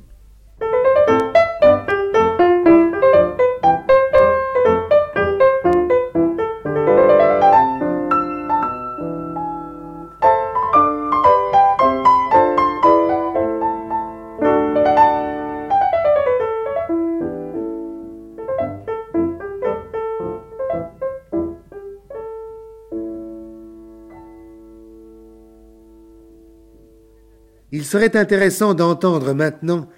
[27.86, 29.88] Serait intéressant d'entendre maintenant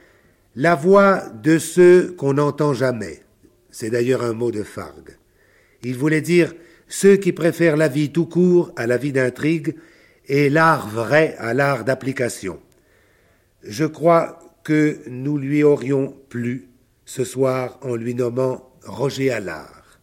[0.55, 3.23] la voix de ceux qu'on n'entend jamais.
[3.71, 5.17] C'est d'ailleurs un mot de Fargue.
[5.83, 6.53] Il voulait dire
[6.89, 9.77] ceux qui préfèrent la vie tout court à la vie d'intrigue
[10.27, 12.61] et l'art vrai à l'art d'application.
[13.63, 16.69] Je crois que nous lui aurions plu
[17.05, 20.01] ce soir en lui nommant Roger Allard.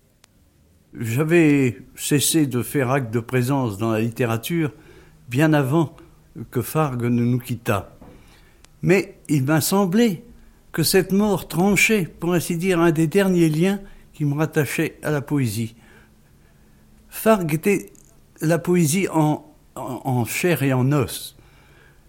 [0.97, 4.73] J'avais cessé de faire acte de présence dans la littérature
[5.27, 5.95] bien avant
[6.51, 7.97] que Fargue ne nous quittât.
[8.81, 10.23] Mais il m'a semblé
[10.71, 13.79] que cette mort tranchait, pour ainsi dire, un des derniers liens
[14.13, 15.75] qui me rattachaient à la poésie.
[17.09, 17.91] Fargue était
[18.41, 19.45] la poésie en,
[19.75, 21.37] en, chair et en os.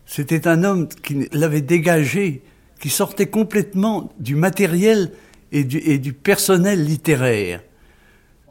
[0.05, 2.43] C'était un homme qui l'avait dégagé,
[2.81, 5.13] qui sortait complètement du matériel
[5.53, 7.63] et du personnel littéraire.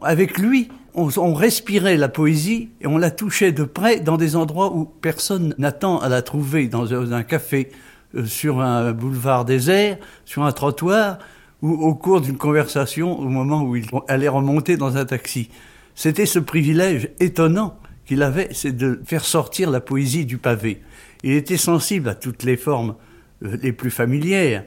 [0.02, 4.74] Avec lui, on, respirait la poésie et on la touchait de près dans des endroits
[4.74, 7.70] où personne n'attend à la trouver, dans un café,
[8.16, 11.20] euh, sur un boulevard désert, sur un trottoir,
[11.62, 15.50] ou au cours d'une conversation au moment où il allait remonter dans un taxi.
[15.96, 20.82] C'était ce privilège étonnant qu'il avait, c'est de faire sortir la poésie du pavé.
[21.24, 22.96] Il était sensible à toutes les formes
[23.44, 24.64] euh, les plus familières,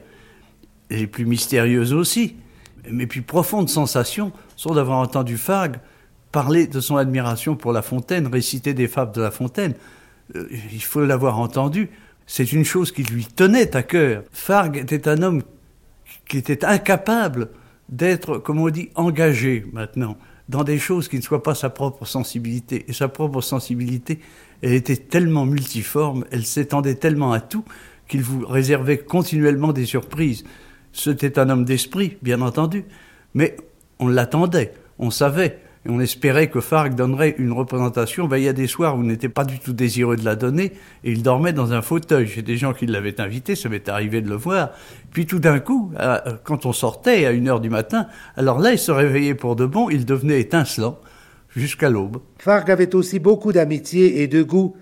[0.89, 2.35] les plus mystérieuses aussi.
[2.89, 5.77] Mes plus profondes sensations sont d'avoir entendu Fargue
[6.31, 9.73] parler de son admiration pour La Fontaine, réciter des fables de La Fontaine.
[10.35, 11.89] Euh, il faut l'avoir entendu.
[12.27, 14.23] C'est une chose qui lui tenait à cœur.
[14.31, 15.41] Fargue était un homme
[16.27, 17.49] qui était incapable
[17.89, 20.15] d'être, comme on dit, engagé maintenant
[20.49, 22.85] dans des choses qui ne soient pas sa propre sensibilité.
[22.87, 24.19] Et sa propre sensibilité,
[24.61, 27.63] elle était tellement multiforme, elle s'étendait tellement à tout,
[28.07, 30.43] qu'il vous réservait continuellement des surprises.
[30.91, 32.83] C'était un homme d'esprit, bien entendu,
[33.35, 33.57] mais
[33.99, 38.27] on l'attendait, on savait, et on espérait que Fargue donnerait une représentation.
[38.27, 40.35] Ben, il y a des soirs où il n'était pas du tout désireux de la
[40.35, 42.27] donner, et il dormait dans un fauteuil.
[42.27, 44.71] J'ai des gens qui l'avaient invité, ça m'est arrivé de le voir.
[45.11, 45.91] Puis tout d'un coup,
[46.43, 49.65] quand on sortait à une heure du matin, alors là, il se réveillait pour de
[49.65, 50.99] bon, il devenait étincelant
[51.55, 52.17] jusqu'à l'aube.
[52.37, 54.75] Fargue avait aussi beaucoup d'amitié et de goût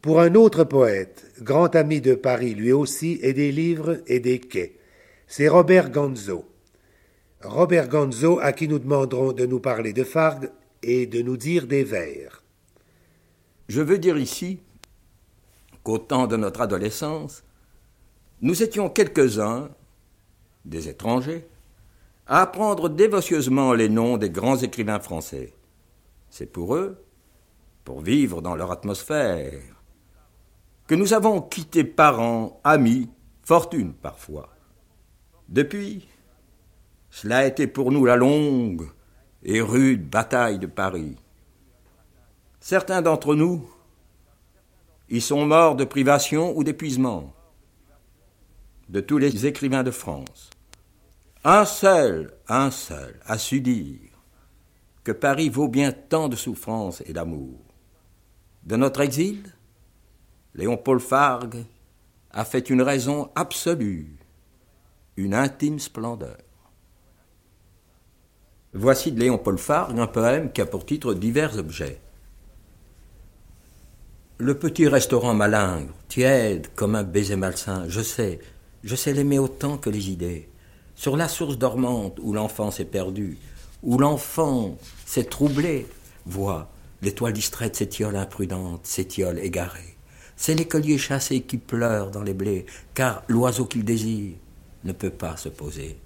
[0.00, 4.38] pour un autre poète, grand ami de Paris lui aussi, et des livres et des
[4.38, 4.76] quais.
[5.26, 6.44] C'est Robert Gonzo.
[7.42, 10.50] Robert Gonzo, à qui nous demanderons de nous parler de Fargue
[10.82, 12.42] et de nous dire des vers.
[13.68, 14.60] Je veux dire ici
[15.84, 17.44] qu'au temps de notre adolescence,
[18.40, 19.70] nous étions quelques-uns,
[20.64, 21.46] des étrangers,
[22.26, 25.54] à apprendre dévotieusement les noms des grands écrivains français.
[26.30, 27.04] C'est pour eux,
[27.84, 29.62] pour vivre dans leur atmosphère,
[30.86, 33.08] que nous avons quitté parents, amis,
[33.42, 34.50] fortune parfois.
[35.48, 36.06] Depuis,
[37.22, 38.88] cela a été pour nous la longue
[39.42, 41.16] et rude bataille de Paris.
[42.60, 43.68] Certains d'entre nous
[45.10, 47.34] y sont morts de privation ou d'épuisement.
[48.88, 50.50] De tous les écrivains de France,
[51.42, 54.12] un seul, un seul a su dire
[55.02, 57.58] que Paris vaut bien tant de souffrance et d'amour.
[58.62, 59.42] De notre exil,
[60.54, 61.64] Léon Paul Fargue
[62.30, 64.18] a fait une raison absolue,
[65.16, 66.36] une intime splendeur.
[68.74, 72.02] Voici de Léon Paul Fargue un poème qui a pour titre Divers objets.
[74.36, 78.40] Le petit restaurant malingre, tiède comme un baiser malsain, je sais,
[78.84, 80.50] je sais l'aimer autant que les idées.
[80.96, 83.38] Sur la source dormante où l'enfant s'est perdu,
[83.82, 84.76] où l'enfant
[85.06, 85.86] s'est troublé,
[86.26, 86.68] voit
[87.00, 89.96] l'étoile distraite s'étiole imprudente, s'étiole égarée.
[90.36, 94.34] C'est l'écolier chassé qui pleure dans les blés, car l'oiseau qu'il désire
[94.84, 95.98] ne peut pas se poser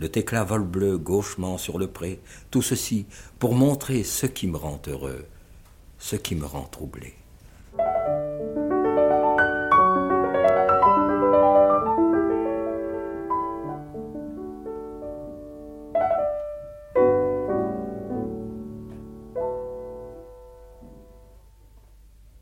[0.00, 3.06] le téclat vol bleu gauchement sur le pré, tout ceci
[3.38, 5.24] pour montrer ce qui me rend heureux,
[5.98, 7.14] ce qui me rend troublé.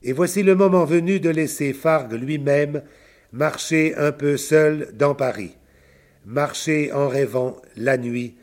[0.05, 2.83] Et voici le moment venu de laisser Fargue lui-même
[3.31, 5.55] marcher un peu seul dans Paris
[6.27, 8.35] marcher en rêvant la nuit,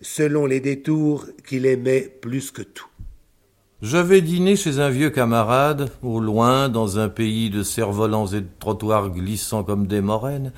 [0.00, 2.88] selon les détours qu'il aimait plus que tout.
[3.82, 8.46] J'avais dîné chez un vieux camarade, au loin, dans un pays de cerfs-volants et de
[8.58, 10.52] trottoirs glissants comme des moraines,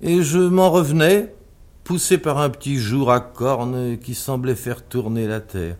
[0.00, 1.34] et je m'en revenais,
[1.82, 5.76] poussé par un petit jour à cornes qui semblait faire tourner la terre.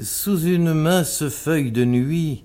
[0.00, 2.44] Sous une mince feuille de nuit,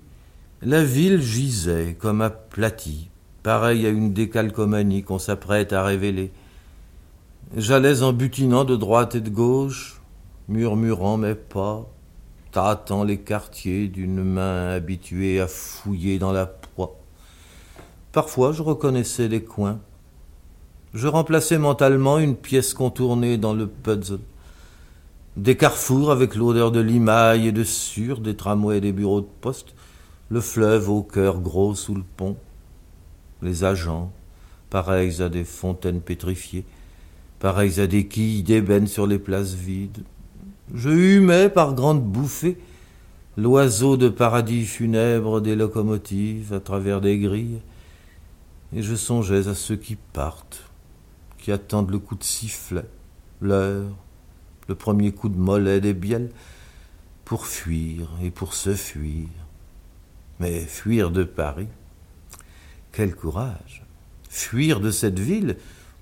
[0.62, 3.08] la ville gisait comme aplatie,
[3.42, 6.32] pareille à une décalcomanie qu'on s'apprête à révéler.
[7.56, 10.00] J'allais en butinant de droite et de gauche,
[10.46, 11.84] murmurant mes pas,
[12.52, 16.96] tâtant les quartiers d'une main habituée à fouiller dans la proie.
[18.12, 19.80] Parfois je reconnaissais les coins.
[20.94, 24.20] Je remplaçais mentalement une pièce contournée dans le puzzle.
[25.36, 29.28] Des carrefours avec l'odeur de limaille et de sur, des tramways et des bureaux de
[29.40, 29.74] poste,
[30.28, 32.36] le fleuve au cœur gros sous le pont,
[33.42, 34.12] les agents,
[34.70, 36.64] pareils à des fontaines pétrifiées,
[37.40, 40.04] pareils à des quilles d'ébène sur les places vides.
[40.72, 42.58] Je humais par grandes bouffées
[43.36, 47.60] l'oiseau de paradis funèbre des locomotives à travers des grilles,
[48.74, 50.62] et je songeais à ceux qui partent,
[51.38, 52.86] qui attendent le coup de sifflet,
[53.40, 53.96] l'heure,
[54.68, 56.30] le premier coup de mollet des bielles,
[57.24, 59.28] pour fuir et pour se fuir.
[60.38, 61.68] Mais fuir de Paris,
[62.92, 63.84] quel courage
[64.28, 65.56] Fuir de cette ville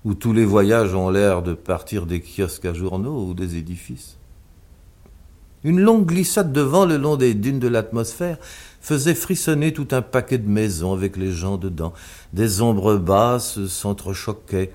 [0.05, 4.17] où tous les voyages ont l'air de partir des kiosques à journaux ou des édifices.
[5.63, 8.37] Une longue glissade de vent le long des dunes de l'atmosphère
[8.79, 11.93] faisait frissonner tout un paquet de maisons avec les gens dedans.
[12.31, 14.71] Des ombres basses s'entrechoquaient.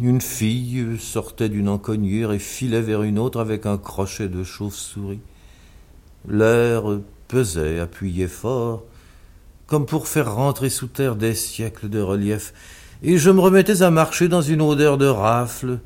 [0.00, 5.20] Une fille sortait d'une encoignure et filait vers une autre avec un crochet de chauve-souris.
[6.28, 6.82] L'air
[7.28, 8.82] pesait, appuyait fort,
[9.68, 12.52] comme pour faire rentrer sous terre des siècles de relief,
[13.02, 15.80] et je me remettais à marcher dans une odeur de rafle,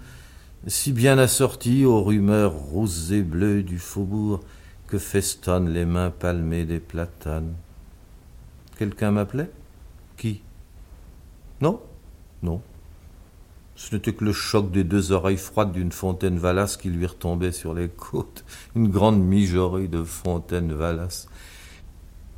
[0.66, 4.40] si bien assortie aux rumeurs roses et bleues du faubourg
[4.86, 7.54] que festonnent les mains palmées des platanes.
[8.78, 9.50] Quelqu'un m'appelait?
[10.16, 10.42] Qui?
[11.60, 11.80] Non?
[12.42, 12.60] Non.
[13.76, 17.52] Ce n'était que le choc des deux oreilles froides d'une fontaine valasse qui lui retombait
[17.52, 18.44] sur les côtes,
[18.76, 21.28] une grande mijaurée de fontaine valasse.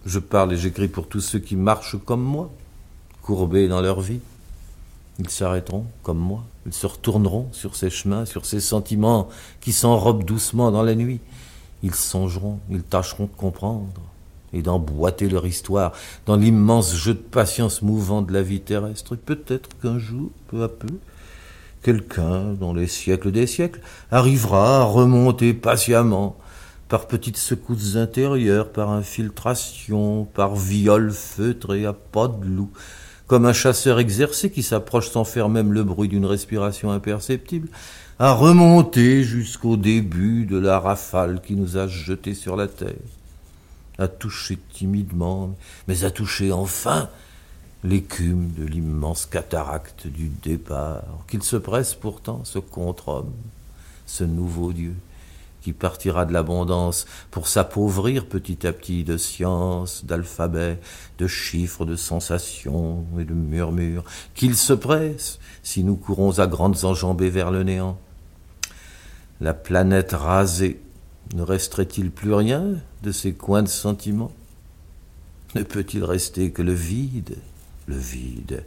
[0.06, 2.50] Je parle et j'écris pour tous ceux qui marchent comme moi,
[3.22, 4.20] courbés dans leur vie.
[5.18, 9.28] Ils s'arrêteront comme moi, ils se retourneront sur ces chemins, sur ces sentiments
[9.60, 11.20] qui s'enrobent doucement dans la nuit.
[11.82, 13.88] Ils songeront, ils tâcheront de comprendre
[14.52, 15.92] et d'emboîter leur histoire
[16.26, 19.16] dans l'immense jeu de patience mouvant de la vie terrestre.
[19.16, 20.98] peut-être qu'un jour, peu à peu,
[21.82, 26.36] quelqu'un, dans les siècles des siècles, arrivera à remonter patiemment,
[26.88, 32.70] par petites secousses intérieures, par infiltration, par viol feutré à pas de loup,
[33.26, 37.68] comme un chasseur exercé qui s'approche sans faire même le bruit d'une respiration imperceptible,
[38.18, 42.94] à remonter jusqu'au début de la rafale qui nous a jetés sur la terre,
[43.98, 45.56] à toucher timidement,
[45.88, 47.08] mais à toucher enfin
[47.84, 53.32] l'écume de l'immense cataracte du départ, qu'il se presse pourtant, ce contre-homme,
[54.06, 54.94] ce nouveau Dieu,
[55.62, 60.78] qui partira de l'abondance pour s'appauvrir petit à petit de science, d'alphabet,
[61.18, 64.04] de chiffres, de sensations et de murmures,
[64.34, 67.98] qu'il se presse si nous courons à grandes enjambées vers le néant.
[69.40, 70.80] La planète rasée,
[71.34, 74.32] ne resterait-il plus rien de ces coins de sentiments?
[75.54, 77.36] Ne peut-il rester que le vide
[77.86, 78.64] le vide,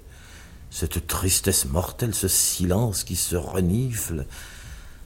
[0.70, 4.26] cette tristesse mortelle, ce silence qui se renifle,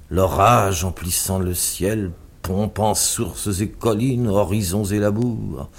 [0.10, 5.70] l'orage emplissant le ciel, pompant sources et collines, horizons et labours,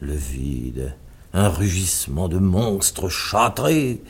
[0.00, 0.94] le vide,
[1.32, 4.02] un rugissement de monstres châtrés,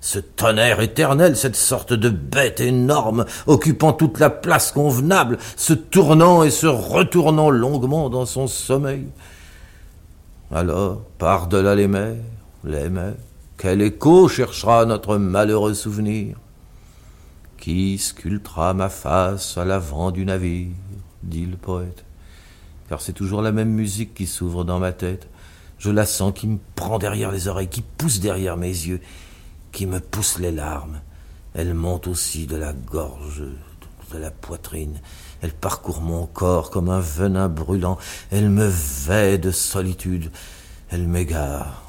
[0.00, 6.42] ce tonnerre éternel, cette sorte de bête énorme, occupant toute la place convenable, se tournant
[6.42, 9.06] et se retournant longuement dans son sommeil.
[10.50, 12.16] Alors, par-delà les mers,
[12.64, 12.90] les
[13.56, 16.36] quel écho cherchera notre malheureux souvenir?
[17.64, 20.68] Qui sculptera ma face à l'avant du navire
[21.22, 22.04] dit le poète.
[22.90, 25.28] Car c'est toujours la même musique qui s'ouvre dans ma tête.
[25.78, 29.00] Je la sens qui me prend derrière les oreilles, qui pousse derrière mes yeux,
[29.72, 31.00] qui me pousse les larmes.
[31.54, 33.44] Elle monte aussi de la gorge,
[34.12, 35.00] de la poitrine.
[35.40, 37.96] Elle parcourt mon corps comme un venin brûlant.
[38.30, 40.30] Elle me vêt de solitude.
[40.90, 41.82] Elle m'égare.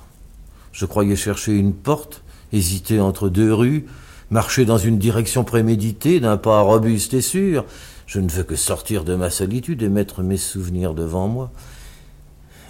[0.71, 2.23] Je croyais chercher une porte,
[2.53, 3.87] hésiter entre deux rues,
[4.29, 7.65] marcher dans une direction préméditée, d'un pas robuste et sûr.
[8.07, 11.51] Je ne veux que sortir de ma solitude et mettre mes souvenirs devant moi.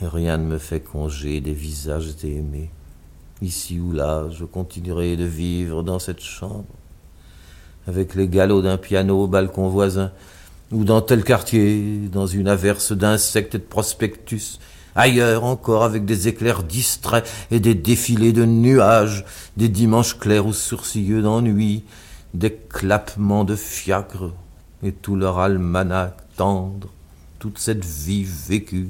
[0.01, 2.69] Rien ne me fait congé des visages aimés.
[3.41, 6.65] Ici ou là, je continuerai de vivre dans cette chambre,
[7.87, 10.11] avec les galops d'un piano au balcon voisin,
[10.71, 14.59] ou dans tel quartier, dans une averse d'insectes et de prospectus,
[14.95, 19.25] ailleurs encore avec des éclairs distraits et des défilés de nuages,
[19.57, 21.83] des dimanches clairs ou sourcilleux d'ennui,
[22.33, 24.31] des clappements de fiacres
[24.83, 26.89] et tout leur almanach tendre,
[27.39, 28.89] toute cette vie vécue,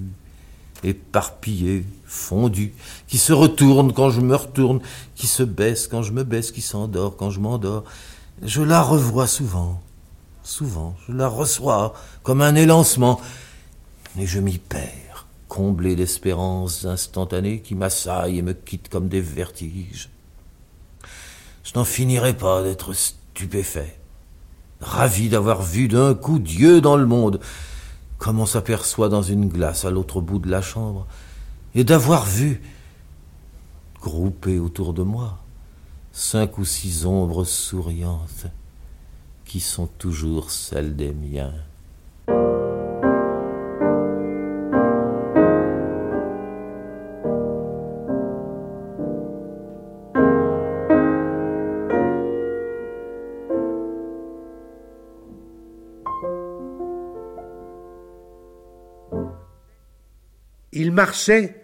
[0.83, 2.73] éparpillée, fondue,
[3.07, 4.79] qui se retourne quand je me retourne,
[5.15, 7.83] qui se baisse quand je me baisse, qui s'endort quand je m'endors.
[8.41, 9.81] Je la revois souvent,
[10.43, 11.93] souvent, je la reçois
[12.23, 13.19] comme un élancement,
[14.17, 15.04] et je m'y perds
[15.47, 20.09] comblé d'espérances instantanées qui m'assaillent et me quittent comme des vertiges.
[21.63, 23.97] Je n'en finirai pas d'être stupéfait,
[24.81, 27.39] ravi d'avoir vu d'un coup Dieu dans le monde,
[28.17, 31.07] comme on s'aperçoit dans une glace à l'autre bout de la chambre,
[31.73, 32.61] et d'avoir vu,
[34.01, 35.39] groupées autour de moi,
[36.11, 38.47] cinq ou six ombres souriantes,
[39.45, 41.53] qui sont toujours celles des miens.
[60.95, 61.61] Marchait,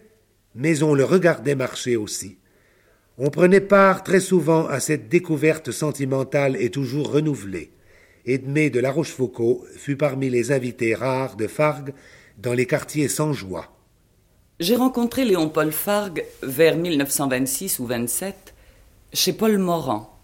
[0.54, 2.38] mais on le regardait marcher aussi.
[3.18, 7.72] On prenait part très souvent à cette découverte sentimentale et toujours renouvelée.
[8.26, 11.94] Edmé de La Rochefoucauld fut parmi les invités rares de Fargue
[12.38, 13.76] dans les quartiers sans joie.
[14.60, 18.54] J'ai rencontré Léon Paul Fargue vers 1926 ou 27
[19.14, 20.20] chez Paul Morand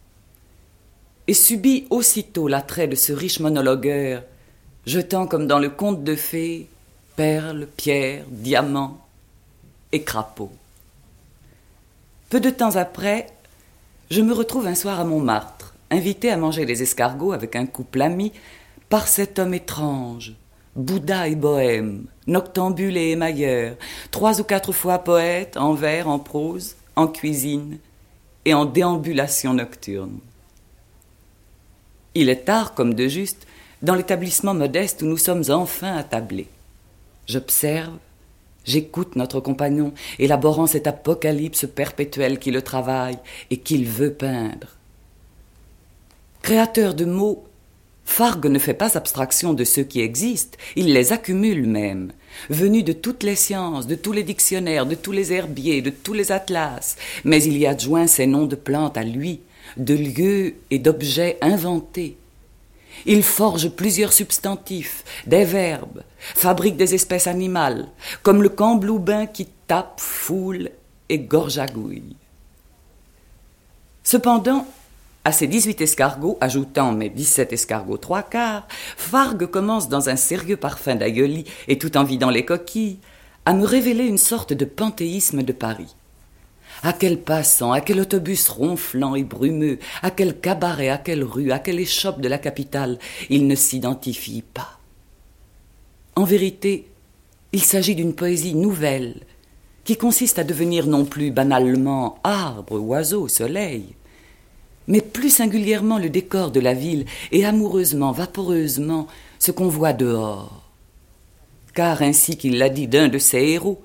[1.28, 4.24] et subi aussitôt l'attrait de ce riche monologueur,
[4.86, 6.68] jetant comme dans le conte de fées
[7.18, 9.00] perles, pierres, diamants
[9.92, 10.52] et crapauds.
[12.30, 13.28] Peu de temps après,
[14.12, 18.04] je me retrouve un soir à Montmartre, invité à manger des escargots avec un couple
[18.04, 18.32] ami
[18.88, 20.36] par cet homme étrange,
[20.76, 23.78] Bouddha et bohème, noctambule et émailleur,
[24.12, 27.80] trois ou quatre fois poète, en vers, en prose, en cuisine
[28.46, 30.20] et en déambulation nocturne.
[32.14, 33.48] Il est tard, comme de juste,
[33.82, 36.48] dans l'établissement modeste où nous sommes enfin attablés.
[37.28, 37.98] J'observe,
[38.64, 43.18] j'écoute notre compagnon, élaborant cet apocalypse perpétuel qui le travaille
[43.50, 44.78] et qu'il veut peindre.
[46.42, 47.44] Créateur de mots,
[48.06, 52.14] Fargue ne fait pas abstraction de ceux qui existent, il les accumule même,
[52.50, 56.14] venus de toutes les sciences, de tous les dictionnaires, de tous les herbiers, de tous
[56.14, 59.42] les atlas, mais il y adjoint ses noms de plantes à lui,
[59.76, 62.16] de lieux et d'objets inventés.
[63.06, 67.88] Il forge plusieurs substantifs, des verbes, fabrique des espèces animales,
[68.24, 70.72] comme le cambloubin qui tape, foule
[71.10, 72.16] et gorgagouille.
[74.04, 74.66] Cependant,
[75.26, 80.56] à ces 18 escargots, ajoutant mes 17 escargots trois quarts, Fargue commence dans un sérieux
[80.56, 83.00] parfum d'aïoli et tout en vidant les coquilles,
[83.44, 85.97] à me révéler une sorte de panthéisme de Paris.
[86.84, 91.52] À quel passant, à quel autobus ronflant et brumeux, à quel cabaret, à quelle rue,
[91.52, 93.00] à quelle échoppe de la capitale,
[93.30, 94.80] il ne s'identifie pas.
[96.16, 96.88] En vérité,
[97.54, 99.22] il s'agit d'une poésie nouvelle,
[99.84, 103.96] qui consiste à devenir non plus banalement arbre, oiseau, soleil,
[104.88, 109.08] mais plus singulièrement le décor de la ville et amoureusement, vaporeusement,
[109.40, 110.72] ce qu'on voit dehors.
[111.74, 113.82] Car ainsi qu'il l'a dit d'un de ses héros,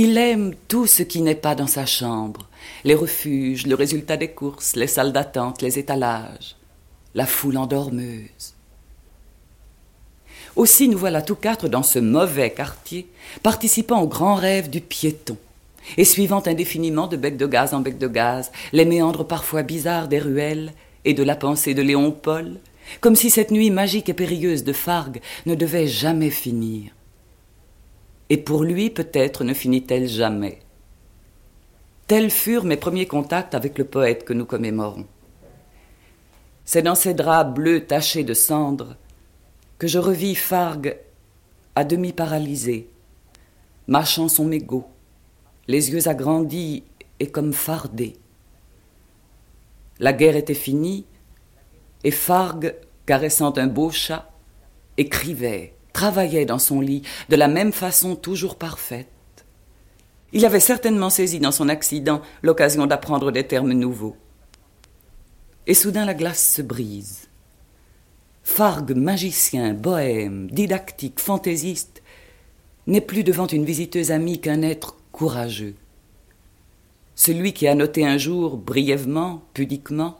[0.00, 2.46] il aime tout ce qui n'est pas dans sa chambre,
[2.84, 6.54] les refuges, le résultat des courses, les salles d'attente, les étalages,
[7.16, 8.54] la foule endormeuse.
[10.54, 13.08] Aussi nous voilà tous quatre dans ce mauvais quartier,
[13.42, 15.36] participant au grand rêve du piéton
[15.96, 20.06] et suivant indéfiniment de bec de gaz en bec de gaz les méandres parfois bizarres
[20.06, 20.74] des ruelles
[21.06, 22.60] et de la pensée de Léon Paul,
[23.00, 26.92] comme si cette nuit magique et périlleuse de Fargue ne devait jamais finir.
[28.30, 30.60] Et pour lui, peut-être, ne finit-elle jamais.
[32.06, 35.06] Tels furent mes premiers contacts avec le poète que nous commémorons.
[36.64, 38.96] C'est dans ces draps bleus tachés de cendres
[39.78, 40.96] que je revis Fargue
[41.74, 42.90] à demi paralysé,
[43.86, 44.86] mâchant son mégot,
[45.66, 46.84] les yeux agrandis
[47.20, 48.16] et comme fardés.
[50.00, 51.06] La guerre était finie,
[52.04, 52.74] et Fargue,
[53.06, 54.30] caressant un beau chat,
[54.96, 59.08] écrivait, travaillait dans son lit de la même façon toujours parfaite.
[60.32, 64.16] Il avait certainement saisi dans son accident l'occasion d'apprendre des termes nouveaux.
[65.66, 67.28] Et soudain la glace se brise.
[68.42, 72.02] Fargue, magicien, bohème, didactique, fantaisiste,
[72.86, 75.74] n'est plus devant une visiteuse amie qu'un être courageux.
[77.14, 80.18] Celui qui a noté un jour, brièvement, pudiquement,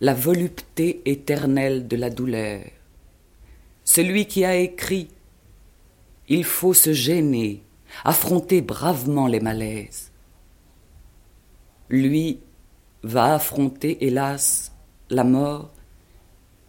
[0.00, 2.62] la volupté éternelle de la douleur.
[3.84, 5.08] Celui qui a écrit
[6.28, 7.62] Il faut se gêner,
[8.04, 10.10] affronter bravement les malaises.
[11.88, 12.40] Lui
[13.02, 14.72] va affronter, hélas,
[15.10, 15.70] la mort,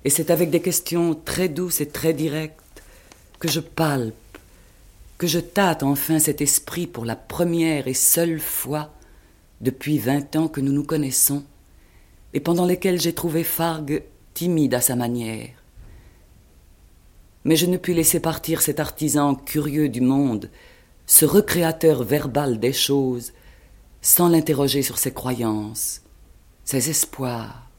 [0.04, 2.84] et c'est avec des questions très douces et très directes
[3.40, 4.16] que je palpe
[5.24, 8.94] que je tâte enfin cet esprit pour la première et seule fois
[9.62, 11.46] depuis vingt ans que nous nous connaissons,
[12.34, 14.04] et pendant lesquels j'ai trouvé Fargue
[14.34, 15.63] timide à sa manière.
[17.46, 20.50] Mais je ne puis laisser partir cet artisan curieux du monde,
[21.06, 23.34] ce recréateur verbal des choses,
[24.02, 26.02] sans l'interroger sur ses croyances,
[26.64, 27.70] ses espoirs.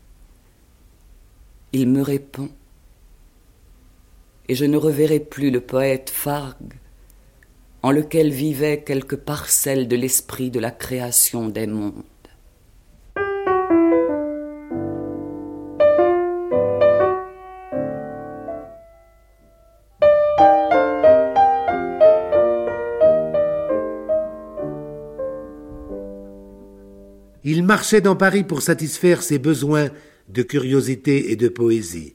[1.73, 2.51] Il me répond,
[4.49, 6.75] et je ne reverrai plus le poète Fargue
[7.85, 12.03] en lequel vivaient quelques parcelles de l'esprit de la création des mondes.
[27.75, 29.89] Marchait dans Paris pour satisfaire ses besoins
[30.29, 32.15] de curiosité et de poésie,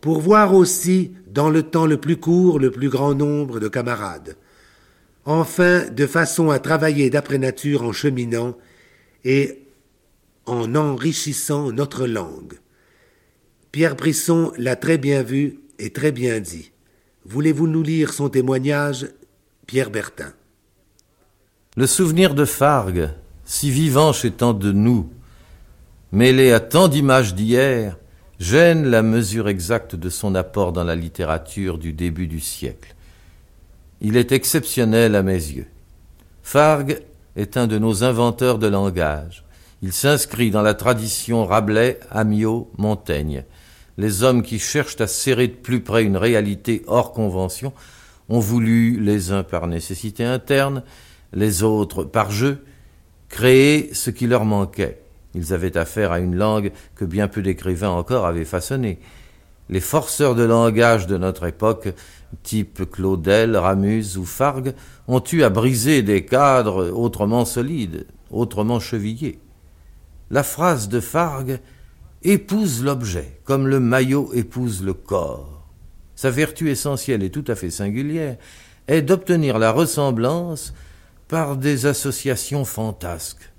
[0.00, 4.38] pour voir aussi, dans le temps le plus court, le plus grand nombre de camarades,
[5.26, 8.56] enfin de façon à travailler d'après nature en cheminant
[9.24, 9.66] et
[10.46, 12.54] en enrichissant notre langue.
[13.70, 16.72] Pierre Brisson l'a très bien vu et très bien dit.
[17.26, 19.06] Voulez-vous nous lire son témoignage,
[19.66, 20.32] Pierre Bertin?
[21.76, 23.10] Le souvenir de Fargue,
[23.48, 25.10] si vivant chez tant de nous,
[26.12, 27.96] mêlé à tant d'images d'hier,
[28.38, 32.94] gêne la mesure exacte de son apport dans la littérature du début du siècle
[34.02, 35.66] Il est exceptionnel à mes yeux.
[36.42, 37.00] Fargue
[37.36, 39.44] est un de nos inventeurs de langage.
[39.80, 43.44] Il s'inscrit dans la tradition Rabelais, Amiot, Montaigne.
[43.96, 47.72] Les hommes qui cherchent à serrer de plus près une réalité hors convention
[48.28, 50.82] ont voulu, les uns par nécessité interne,
[51.32, 52.62] les autres par jeu,
[53.28, 55.02] créer ce qui leur manquait.
[55.34, 58.98] Ils avaient affaire à une langue que bien peu d'écrivains encore avaient façonnée.
[59.70, 61.88] Les forceurs de langage de notre époque,
[62.42, 64.74] type Claudel, Ramuse ou Fargue,
[65.06, 69.38] ont eu à briser des cadres autrement solides, autrement chevillés.
[70.30, 71.60] La phrase de Fargue
[72.22, 75.68] épouse l'objet, comme le maillot épouse le corps.
[76.16, 78.36] Sa vertu essentielle et tout à fait singulière
[78.88, 80.72] est d'obtenir la ressemblance
[81.28, 83.52] par des associations fantasques.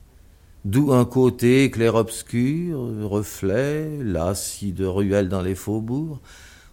[0.65, 6.19] D'où un côté clair-obscur, reflet, lassi de ruelles dans les faubourgs,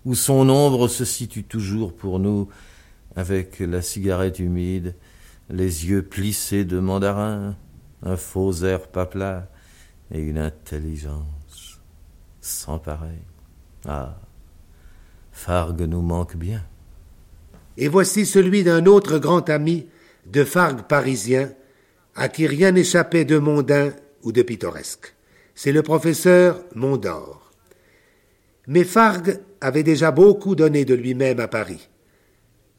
[0.04, 2.48] où son ombre se situe toujours pour nous,
[3.14, 4.96] avec la cigarette humide,
[5.48, 7.56] les yeux plissés de mandarin,
[8.02, 9.48] un faux air plat
[10.10, 11.36] et une intelligence
[12.46, 13.22] sans pareil.
[13.86, 14.16] Ah,
[15.32, 16.62] Fargue nous manque bien.
[17.76, 19.86] Et voici celui d'un autre grand ami
[20.26, 21.52] de Fargue parisien,
[22.14, 25.14] à qui rien n'échappait de mondain ou de pittoresque.
[25.54, 27.52] C'est le professeur Mondor.
[28.66, 31.88] Mais Fargue avait déjà beaucoup donné de lui-même à Paris.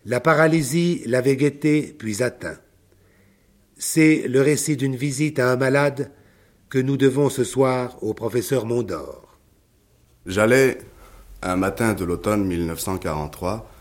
[0.05, 2.57] La paralysie l'avait guetté puis atteint.
[3.77, 6.11] C'est le récit d'une visite à un malade
[6.69, 9.37] que nous devons ce soir au professeur Mondor.
[10.25, 10.79] J'allais,
[11.41, 13.71] un matin de l'automne 1943,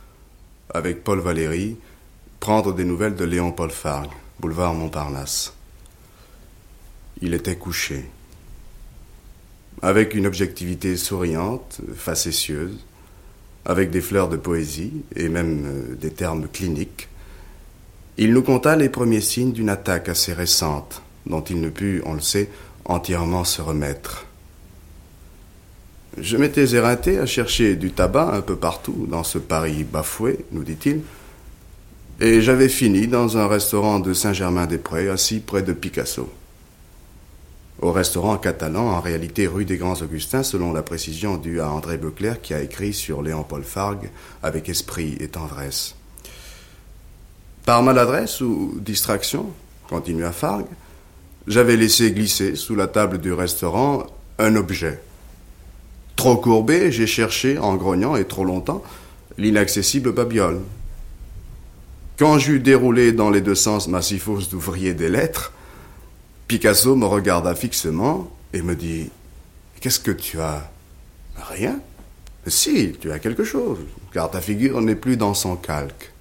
[0.73, 1.77] avec Paul Valéry,
[2.41, 4.11] prendre des nouvelles de Léon Paul Fargue,
[4.41, 5.53] boulevard Montparnasse.
[7.21, 8.05] Il était couché.
[9.83, 12.85] Avec une objectivité souriante, facétieuse,
[13.65, 17.09] avec des fleurs de poésie et même euh, des termes cliniques,
[18.17, 22.15] il nous conta les premiers signes d'une attaque assez récente, dont il ne put, on
[22.15, 22.49] le sait,
[22.87, 24.27] entièrement se remettre.
[26.17, 30.65] Je m'étais éreinté à chercher du tabac un peu partout dans ce Paris bafoué, nous
[30.65, 31.03] dit-il,
[32.21, 36.31] et j'avais fini dans un restaurant de Saint-Germain-des-Prés, assis près de Picasso.
[37.81, 41.99] Au restaurant catalan, en réalité rue des Grands Augustins, selon la précision due à André
[41.99, 44.09] Beclerc qui a écrit sur Léon-Paul Fargue
[44.43, 45.95] avec esprit et tendresse.
[47.67, 49.51] Par maladresse ou distraction,
[49.91, 50.67] continua Fargue,
[51.47, 54.07] j'avais laissé glisser sous la table du restaurant
[54.39, 55.01] un objet.
[56.17, 58.83] Trop courbé, j'ai cherché, en grognant et trop longtemps,
[59.37, 60.61] l'inaccessible babiole.
[62.19, 65.53] Quand j'eus déroulé dans les deux sens ma siphose d'ouvrier des lettres,
[66.49, 69.11] Picasso me regarda fixement et me dit
[69.81, 70.71] Qu'est-ce que tu as?
[71.37, 71.79] Rien
[72.47, 73.79] Si, tu as quelque chose,
[74.13, 76.13] car ta figure n'est plus dans son calque.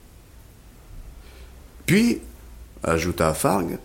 [1.86, 2.20] Puis,
[2.84, 3.78] ajouta Fargue,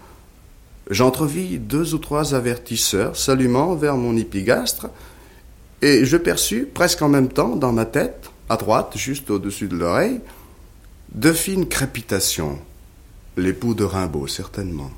[0.90, 4.88] j'entrevis deux ou trois avertisseurs s'allumant vers mon épigastre,
[5.80, 9.76] et je perçus presque en même temps dans ma tête, à droite, juste au-dessus de
[9.76, 10.20] l'oreille,
[11.14, 12.58] de fines crépitations.
[13.36, 14.90] L'époux de Rimbaud, certainement.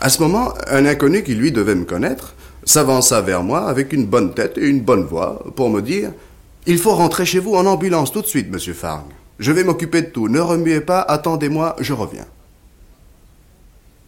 [0.00, 4.06] À ce moment, un inconnu qui lui devait me connaître s'avança vers moi avec une
[4.06, 6.12] bonne tête et une bonne voix pour me dire
[6.66, 9.12] Il faut rentrer chez vous en ambulance tout de suite, monsieur Fargue.
[9.38, 10.28] Je vais m'occuper de tout.
[10.28, 12.26] Ne remuez pas, attendez-moi, je reviens.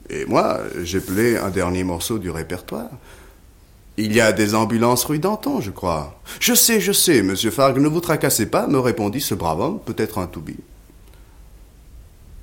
[0.08, 2.90] Et moi, j'ai pelé un dernier morceau du répertoire.
[3.98, 6.20] Il y a des ambulances rue Danton, je crois.
[6.38, 9.80] Je sais, je sais, monsieur Fargue, ne vous tracassez pas, me répondit ce brave homme,
[9.80, 10.60] peut-être un toubib.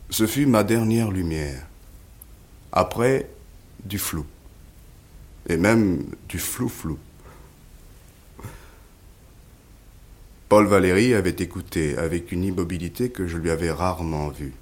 [0.10, 1.68] Ce fut ma dernière lumière.
[2.72, 3.30] Après,
[3.86, 4.26] du flou.
[5.48, 6.98] Et même du flou-flou.
[10.50, 14.54] Paul Valéry avait écouté avec une immobilité que je lui avais rarement vue.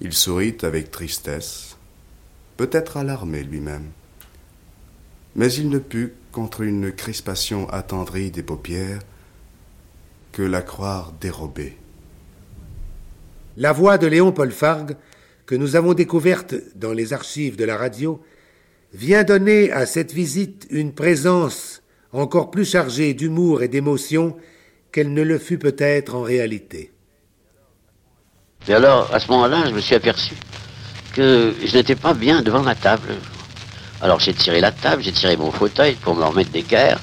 [0.00, 1.76] Il sourit avec tristesse,
[2.56, 3.90] peut-être alarmé lui-même
[5.36, 9.00] mais il ne put, contre une crispation attendrie des paupières,
[10.32, 11.76] que la croire dérobée.
[13.56, 14.96] La voix de Léon Paul Fargue,
[15.46, 18.22] que nous avons découverte dans les archives de la radio,
[18.92, 24.36] vient donner à cette visite une présence encore plus chargée d'humour et d'émotion
[24.92, 26.92] qu'elle ne le fut peut-être en réalité.
[28.68, 30.34] Et alors, à ce moment-là, je me suis aperçu
[31.14, 33.14] que je n'étais pas bien devant la table.
[34.02, 36.98] Alors j'ai tiré la table, j'ai tiré mon fauteuil pour me remettre d'équerre.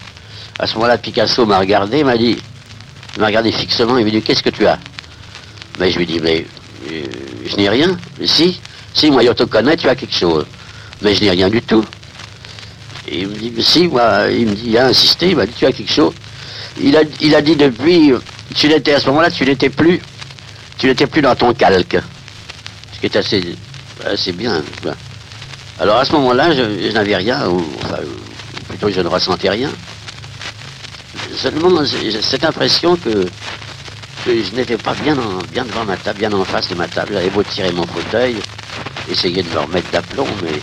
[0.57, 2.37] À ce moment-là, Picasso m'a regardé, m'a dit,
[3.19, 4.79] m'a regardé fixement, il m'a dit, qu'est-ce que tu as?
[5.79, 6.45] Mais je lui dis, mais
[6.91, 7.03] euh,
[7.45, 7.95] je n'ai rien.
[8.19, 8.59] Mais si,
[8.95, 10.45] si, moi, je te connais, tu as quelque chose.
[11.03, 11.85] Mais je n'ai rien du tout.
[13.07, 15.45] Et il me dit, mais si, moi, il me dit, il a insisté, il m'a
[15.45, 16.13] dit, tu as quelque chose.
[16.81, 18.13] Il a, il a dit depuis,
[18.55, 20.01] tu l'étais à ce moment-là, tu n'étais plus,
[20.79, 21.97] tu n'étais plus dans ton calque,
[22.93, 24.63] ce qui est assez bien.
[25.80, 27.99] Alors à ce moment-là, je, n'avais rien, ou, enfin,
[28.67, 29.69] plutôt je ne ressentais rien.
[31.36, 33.28] Seulement cette impression que,
[34.25, 35.15] je n'étais pas bien,
[35.51, 37.13] bien devant ma table, bien en face de ma table.
[37.13, 38.38] J'avais beau tirer mon fauteuil,
[39.07, 40.59] essayer de me remettre d'aplomb, mais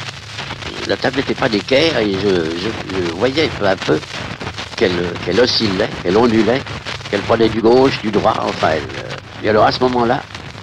[0.88, 4.00] la table n'était pas d'équerre et je, voyais peu à peu
[4.76, 6.60] qu'elle oscillait, qu'elle ondulait,
[7.08, 8.72] qu'elle prenait du gauche, du droit, enfin.
[9.44, 10.20] et alors à ce moment-là,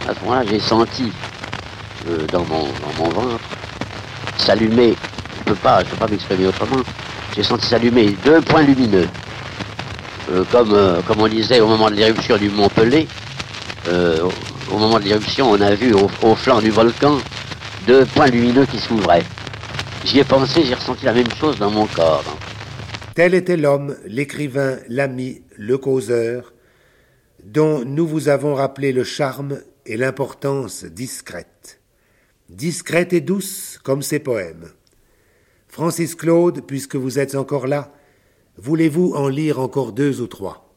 [0.09, 1.09] à ce moment-là, j'ai senti
[2.09, 3.39] euh, dans, mon, dans mon ventre
[4.41, 4.95] s'allumer,
[5.37, 6.81] je peux pas, je peux pas m'exprimer autrement,
[7.35, 9.07] j'ai senti s'allumer deux points lumineux.
[10.31, 13.07] Euh, comme, euh, comme on disait au moment de l'éruption du Mont Pelé,
[14.71, 17.17] au, moment de l'éruption, on a vu au, au flanc du volcan
[17.87, 19.23] deux points lumineux qui s'ouvraient.
[20.05, 22.37] J'y ai pensé, j'ai ressenti la même chose dans mon corps.
[23.15, 26.53] Tel était l'homme, l'écrivain, l'ami, le causeur,
[27.43, 31.80] dont nous vous avons rappelé le charme et l'importance discrète.
[32.51, 34.67] Discrète et douce comme ses poèmes.
[35.69, 37.93] Francis Claude, puisque vous êtes encore là,
[38.57, 40.69] voulez-vous en lire encore deux ou trois?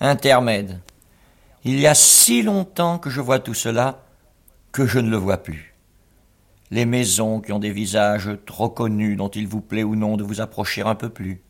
[0.00, 0.80] Intermède.
[1.62, 4.04] Il y a si longtemps que je vois tout cela
[4.72, 5.76] que je ne le vois plus.
[6.72, 10.24] Les maisons qui ont des visages trop connus dont il vous plaît ou non de
[10.24, 11.40] vous approcher un peu plus,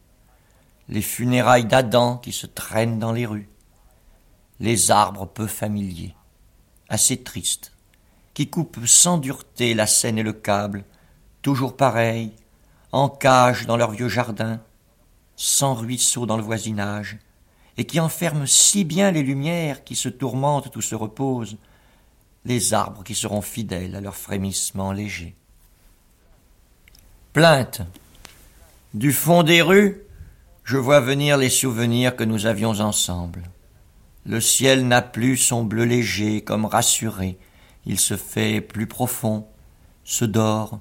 [0.90, 3.48] les funérailles d'Adam qui se traînent dans les rues,
[4.60, 6.14] les arbres peu familiers,
[6.90, 7.73] assez tristes,
[8.34, 10.84] qui coupent sans dureté la scène et le câble,
[11.40, 12.32] toujours pareils,
[12.92, 14.60] en cage dans leur vieux jardin,
[15.36, 17.18] sans ruisseau dans le voisinage,
[17.76, 21.56] et qui enferment si bien les lumières qui se tourmentent ou se reposent,
[22.44, 25.34] les arbres qui seront fidèles à leur frémissement léger.
[27.32, 27.82] Plainte.
[28.92, 30.02] Du fond des rues,
[30.62, 33.42] je vois venir les souvenirs que nous avions ensemble.
[34.24, 37.38] Le ciel n'a plus son bleu léger comme rassuré,
[37.86, 39.46] il se fait plus profond,
[40.04, 40.80] se dort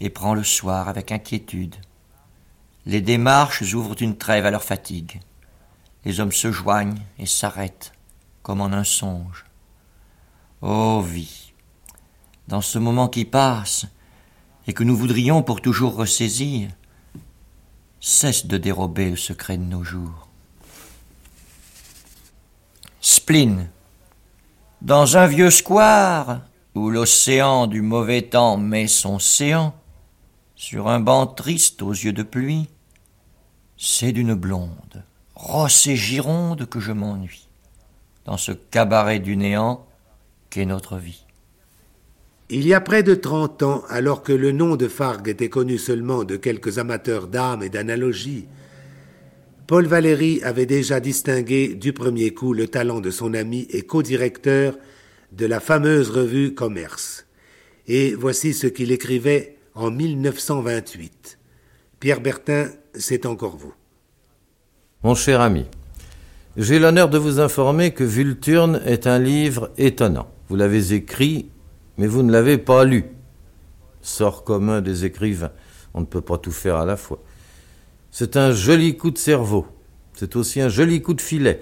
[0.00, 1.76] et prend le soir avec inquiétude.
[2.86, 5.20] Les démarches ouvrent une trêve à leur fatigue.
[6.04, 7.92] Les hommes se joignent et s'arrêtent
[8.42, 9.44] comme en un songe.
[10.62, 11.52] Ô vie,
[12.48, 13.86] dans ce moment qui passe,
[14.66, 16.70] et que nous voudrions pour toujours ressaisir,
[18.00, 20.28] cesse de dérober le secret de nos jours.
[23.00, 23.70] Spleen.
[24.82, 26.40] Dans un vieux square,
[26.74, 29.74] où l'océan du mauvais temps met son séant,
[30.54, 32.70] sur un banc triste aux yeux de pluie,
[33.76, 35.04] c'est d'une blonde,
[35.34, 37.48] rosse et gironde que je m'ennuie.
[38.24, 39.86] Dans ce cabaret du néant,
[40.48, 41.26] qu'est notre vie.
[42.48, 45.76] Il y a près de trente ans, alors que le nom de Fargue était connu
[45.76, 48.48] seulement de quelques amateurs d'âme et d'analogie,
[49.70, 54.76] Paul Valéry avait déjà distingué du premier coup le talent de son ami et co-directeur
[55.30, 57.24] de la fameuse revue Commerce.
[57.86, 61.38] Et voici ce qu'il écrivait en 1928.
[62.00, 63.72] Pierre Bertin, c'est encore vous.
[65.04, 65.66] Mon cher ami,
[66.56, 70.32] j'ai l'honneur de vous informer que Vulturne est un livre étonnant.
[70.48, 71.48] Vous l'avez écrit,
[71.96, 73.04] mais vous ne l'avez pas lu.
[74.02, 75.52] Sort commun des écrivains.
[75.94, 77.22] On ne peut pas tout faire à la fois.
[78.10, 79.66] C'est un joli coup de cerveau.
[80.14, 81.60] C'est aussi un joli coup de filet,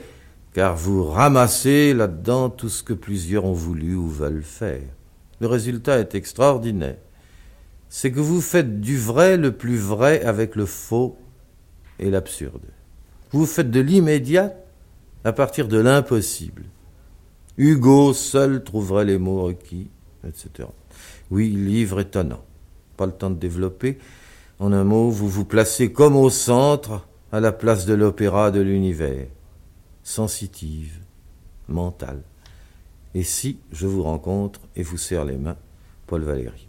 [0.54, 4.82] car vous ramassez là-dedans tout ce que plusieurs ont voulu ou veulent faire.
[5.40, 6.96] Le résultat est extraordinaire.
[7.88, 11.16] C'est que vous faites du vrai le plus vrai avec le faux
[11.98, 12.64] et l'absurde.
[13.30, 14.54] Vous faites de l'immédiat
[15.24, 16.64] à partir de l'impossible.
[17.56, 19.88] Hugo seul trouverait les mots requis,
[20.26, 20.68] etc.
[21.30, 22.44] Oui, livre étonnant.
[22.96, 23.98] Pas le temps de développer.
[24.58, 28.60] En un mot, vous vous placez comme au centre, à la place de l'opéra de
[28.60, 29.26] l'univers.
[30.02, 30.98] Sensitive,
[31.68, 32.22] mentale.
[33.14, 35.56] Et si je vous rencontre et vous serre les mains,
[36.06, 36.66] Paul Valéry.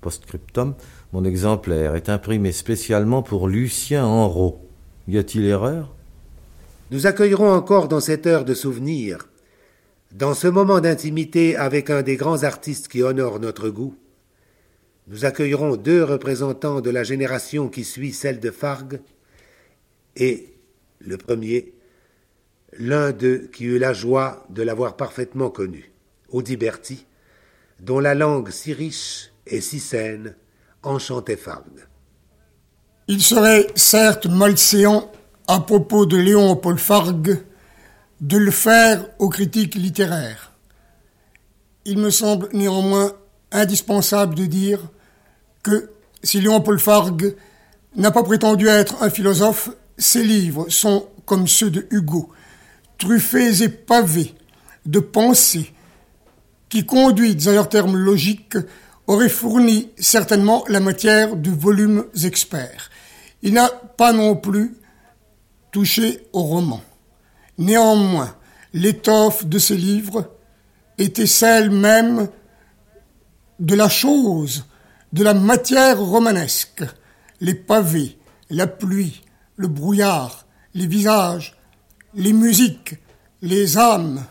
[0.00, 0.74] Postscriptum,
[1.12, 4.60] mon exemplaire est imprimé spécialement pour Lucien Enrault.
[5.08, 5.94] Y a-t-il erreur?
[6.90, 9.28] Nous accueillerons encore dans cette heure de souvenir
[10.12, 13.94] dans ce moment d'intimité avec un des grands artistes qui honore notre goût,
[15.08, 19.00] nous accueillerons deux représentants de la génération qui suit celle de Fargue,
[20.16, 20.54] et
[20.98, 21.74] le premier,
[22.78, 25.92] l'un d'eux qui eut la joie de l'avoir parfaitement connu,
[26.30, 27.06] Audiberti,
[27.80, 30.34] dont la langue si riche et si saine
[30.82, 31.86] enchantait Fargue.
[33.08, 35.12] Il serait certes malséant
[35.46, 37.38] à propos de Léon Paul Fargue
[38.20, 40.52] de le faire aux critiques littéraires.
[41.84, 43.12] Il me semble néanmoins
[43.52, 44.80] indispensable de dire
[46.22, 47.36] si Léon Paul Fargue
[47.96, 52.30] n'a pas prétendu être un philosophe, ses livres sont comme ceux de Hugo,
[52.98, 54.34] truffés et pavés
[54.84, 55.72] de pensées
[56.68, 58.58] qui, conduites à leurs termes logiques,
[59.06, 62.90] auraient fourni certainement la matière de volumes experts.
[63.42, 64.74] Il n'a pas non plus
[65.70, 66.82] touché au roman.
[67.58, 68.34] Néanmoins,
[68.72, 70.30] l'étoffe de ses livres
[70.98, 72.28] était celle même
[73.60, 74.64] de la chose,
[75.12, 76.84] de la matière romanesque,
[77.40, 78.18] les pavés,
[78.50, 79.22] la pluie,
[79.56, 81.56] le brouillard, les visages,
[82.14, 82.96] les musiques,
[83.42, 84.24] les âmes.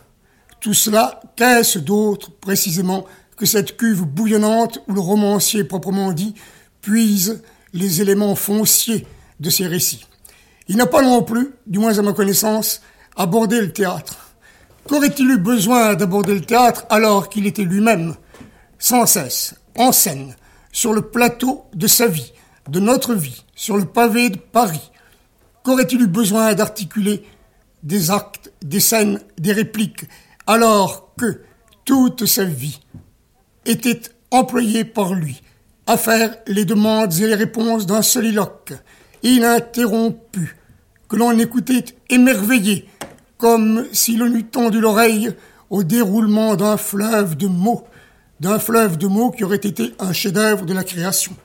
[0.60, 3.06] Tout cela, qu'est-ce d'autre précisément
[3.38, 6.36] que cette cuve bouillonnante où le romancier proprement dit
[6.82, 9.08] puise les éléments fonciers
[9.40, 10.06] de ses récits?
[10.68, 12.82] Il n'a pas non plus, du moins à ma connaissance,
[13.16, 14.36] abordé le théâtre.
[14.88, 18.16] Qu'aurait-il eu besoin d'aborder le théâtre alors qu'il était lui-même,
[18.78, 20.36] sans cesse, en scène,
[20.76, 22.34] sur le plateau de sa vie,
[22.70, 24.92] de notre vie, sur le pavé de Paris.
[25.64, 27.24] Qu'aurait-il eu besoin d'articuler
[27.82, 30.04] des actes, des scènes, des répliques,
[30.46, 31.44] alors que
[31.86, 32.82] toute sa vie
[33.66, 34.02] était
[34.32, 35.42] employée par lui
[35.88, 38.74] à faire les demandes et les réponses d'un soliloque,
[39.24, 40.58] ininterrompu,
[41.08, 42.90] que l'on écoutait émerveillé,
[43.38, 45.32] comme si l'on eût tendu l'oreille
[45.70, 47.88] au déroulement d'un fleuve de mots,
[48.40, 51.36] d'un fleuve de mots qui aurait été un chef-d'œuvre de la création.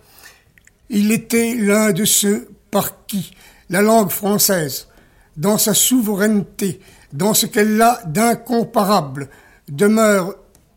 [0.88, 3.32] Il était l'un de ceux par qui
[3.68, 4.88] la langue française,
[5.36, 6.80] dans sa souveraineté,
[7.12, 9.30] dans ce qu'elle a d'incomparable,
[9.68, 10.34] demeure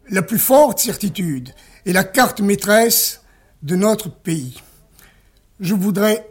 [0.09, 1.49] la plus forte certitude
[1.85, 3.21] et la carte maîtresse
[3.63, 4.61] de notre pays.
[5.59, 6.27] Je voudrais,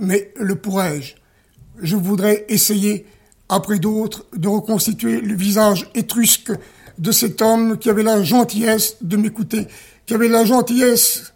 [0.00, 1.14] mais le pourrais-je,
[1.80, 3.06] je voudrais essayer,
[3.48, 6.52] après d'autres, de reconstituer le visage étrusque
[6.98, 9.66] de cet homme qui avait la gentillesse de m'écouter,
[10.06, 11.32] qui avait la gentillesse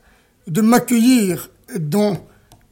[0.46, 2.16] de m'accueillir dans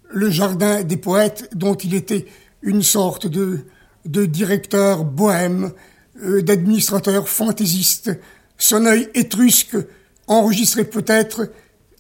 [0.09, 2.27] le jardin des poètes dont il était
[2.63, 3.65] une sorte de,
[4.05, 5.73] directeur bohème,
[6.23, 8.11] euh, d'administrateur fantaisiste.
[8.59, 9.77] Son œil étrusque
[10.27, 11.51] enregistrait peut-être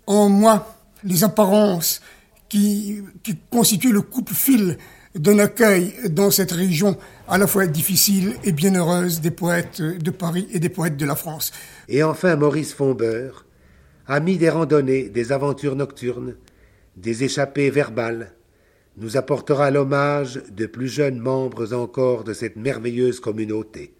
[0.07, 2.01] en moi les apparences
[2.49, 4.76] qui, qui constituent le coupe-fil
[5.15, 6.97] d'un accueil dans cette région
[7.27, 11.17] à la fois difficile et bienheureuse des poètes de Paris et des poètes de la
[11.17, 11.53] France.
[11.89, 13.45] Et enfin Maurice Fombeur,
[14.07, 16.37] ami des randonnées, des aventures nocturnes,
[16.97, 18.35] des échappées verbales,
[18.97, 23.95] nous apportera l'hommage de plus jeunes membres encore de cette merveilleuse communauté.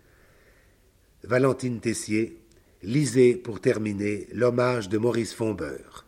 [1.25, 2.39] Valentine Tessier,
[2.83, 6.07] lisez pour terminer l'hommage de Maurice Fombeur.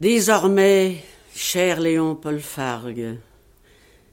[0.00, 0.96] Désormais,
[1.34, 3.18] cher Léon Paul Fargue,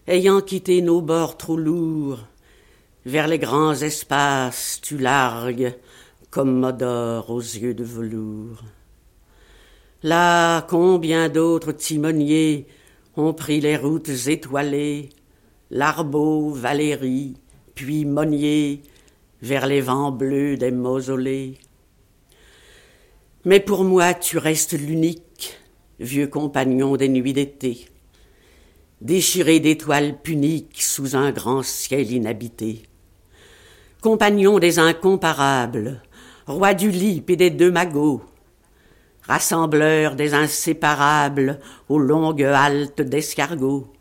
[0.08, 2.28] ayant quitté nos bords trop lourds,
[3.06, 5.74] vers les grands espaces tu largues,
[6.30, 8.64] comme Modore aux yeux de velours.
[10.04, 12.68] Là, combien d'autres timoniers
[13.18, 15.10] ont pris les routes étoilées,
[15.72, 17.38] Larbeau, Valérie,
[17.74, 18.84] puis Monnier,
[19.42, 21.58] vers les vents bleus des mausolées.
[23.44, 25.58] Mais pour moi tu restes l'unique,
[26.00, 27.88] vieux compagnon des nuits d'été,
[29.06, 32.84] déchiré d'étoiles puniques sous un grand ciel inhabité.
[34.02, 36.02] Compagnon des incomparables,
[36.48, 38.24] roi du lip et des deux magots,
[39.22, 43.94] rassembleur des inséparables aux longues haltes d'escargots,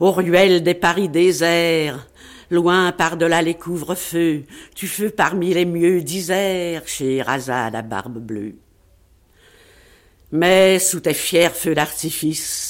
[0.00, 2.06] aux ruelles des Paris déserts,
[2.50, 4.42] loin par-delà les couvre-feux,
[4.74, 8.56] tu feux parmi les mieux d'Isère, chez Razad à barbe bleue.
[10.32, 12.69] Mais sous tes fiers feux d'artifice,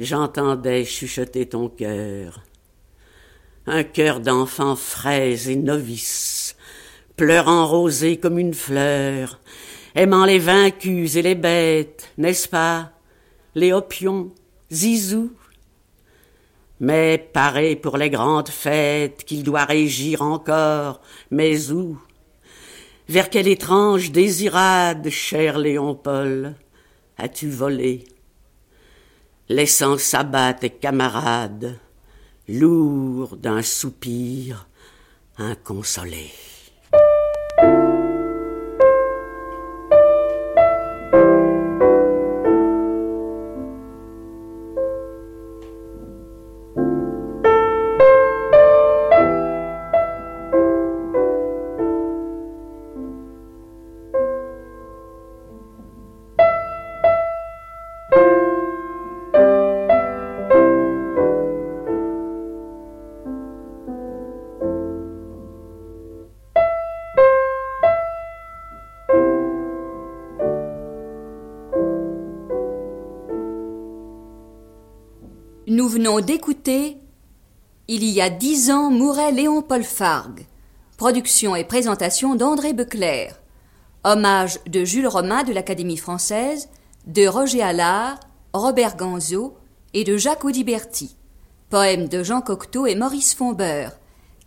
[0.00, 2.40] j'entendais chuchoter ton cœur,
[3.66, 6.56] un cœur d'enfant frais et novice,
[7.16, 9.40] pleurant rosé comme une fleur,
[9.94, 12.92] aimant les vaincus et les bêtes, n'est-ce pas,
[13.54, 14.32] les opions,
[14.72, 15.32] zizou,
[16.80, 21.98] mais paré pour les grandes fêtes qu'il doit régir encore, mais où?
[23.08, 26.00] Vers quelle étrange désirade, cher Léon
[27.16, 28.04] as-tu volé
[29.50, 31.78] Laissant s'abattre tes camarades,
[32.48, 34.66] lourd d'un soupir
[35.36, 36.30] inconsolé.
[75.74, 76.98] Nous venons d'écouter
[77.88, 80.46] Il y a dix ans mourait Léon Paul Fargue.
[80.96, 83.40] Production et présentation d'André Beclerc.
[84.04, 86.68] Hommage de Jules Romain de l'Académie française,
[87.08, 88.20] de Roger Allard,
[88.52, 89.56] Robert Ganzo
[89.94, 91.16] et de Jacques Audiberti.
[91.70, 93.98] Poème de Jean Cocteau et Maurice Fombeur.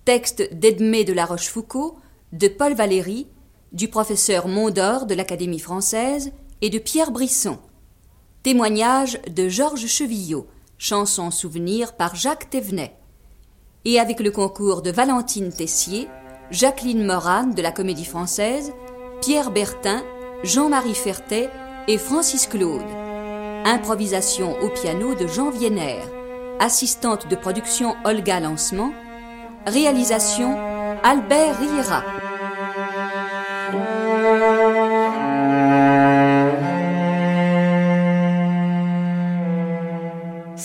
[0.05, 1.95] Texte d'Edmé de la Rochefoucauld,
[2.31, 3.27] de Paul Valéry,
[3.73, 7.57] du professeur Mondor de l'Académie française et de Pierre Brisson.
[8.43, 10.47] Témoignage de Georges Chevillot,
[10.77, 12.95] chanson souvenir par Jacques Thévenet.
[13.85, 16.07] Et avec le concours de Valentine Tessier,
[16.51, 18.73] Jacqueline Moran de la Comédie Française,
[19.21, 20.03] Pierre Bertin,
[20.43, 21.49] Jean-Marie Fertet
[21.87, 22.85] et Francis Claude.
[23.65, 25.99] Improvisation au piano de Jean Vienner.
[26.59, 28.91] Assistante de production Olga Lancement.
[29.65, 30.57] Réalisation
[31.03, 32.03] Albert Riera.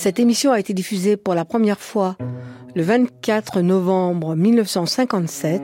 [0.03, 2.17] Cette émission a été diffusée pour la première fois
[2.75, 5.63] le 24 novembre 1957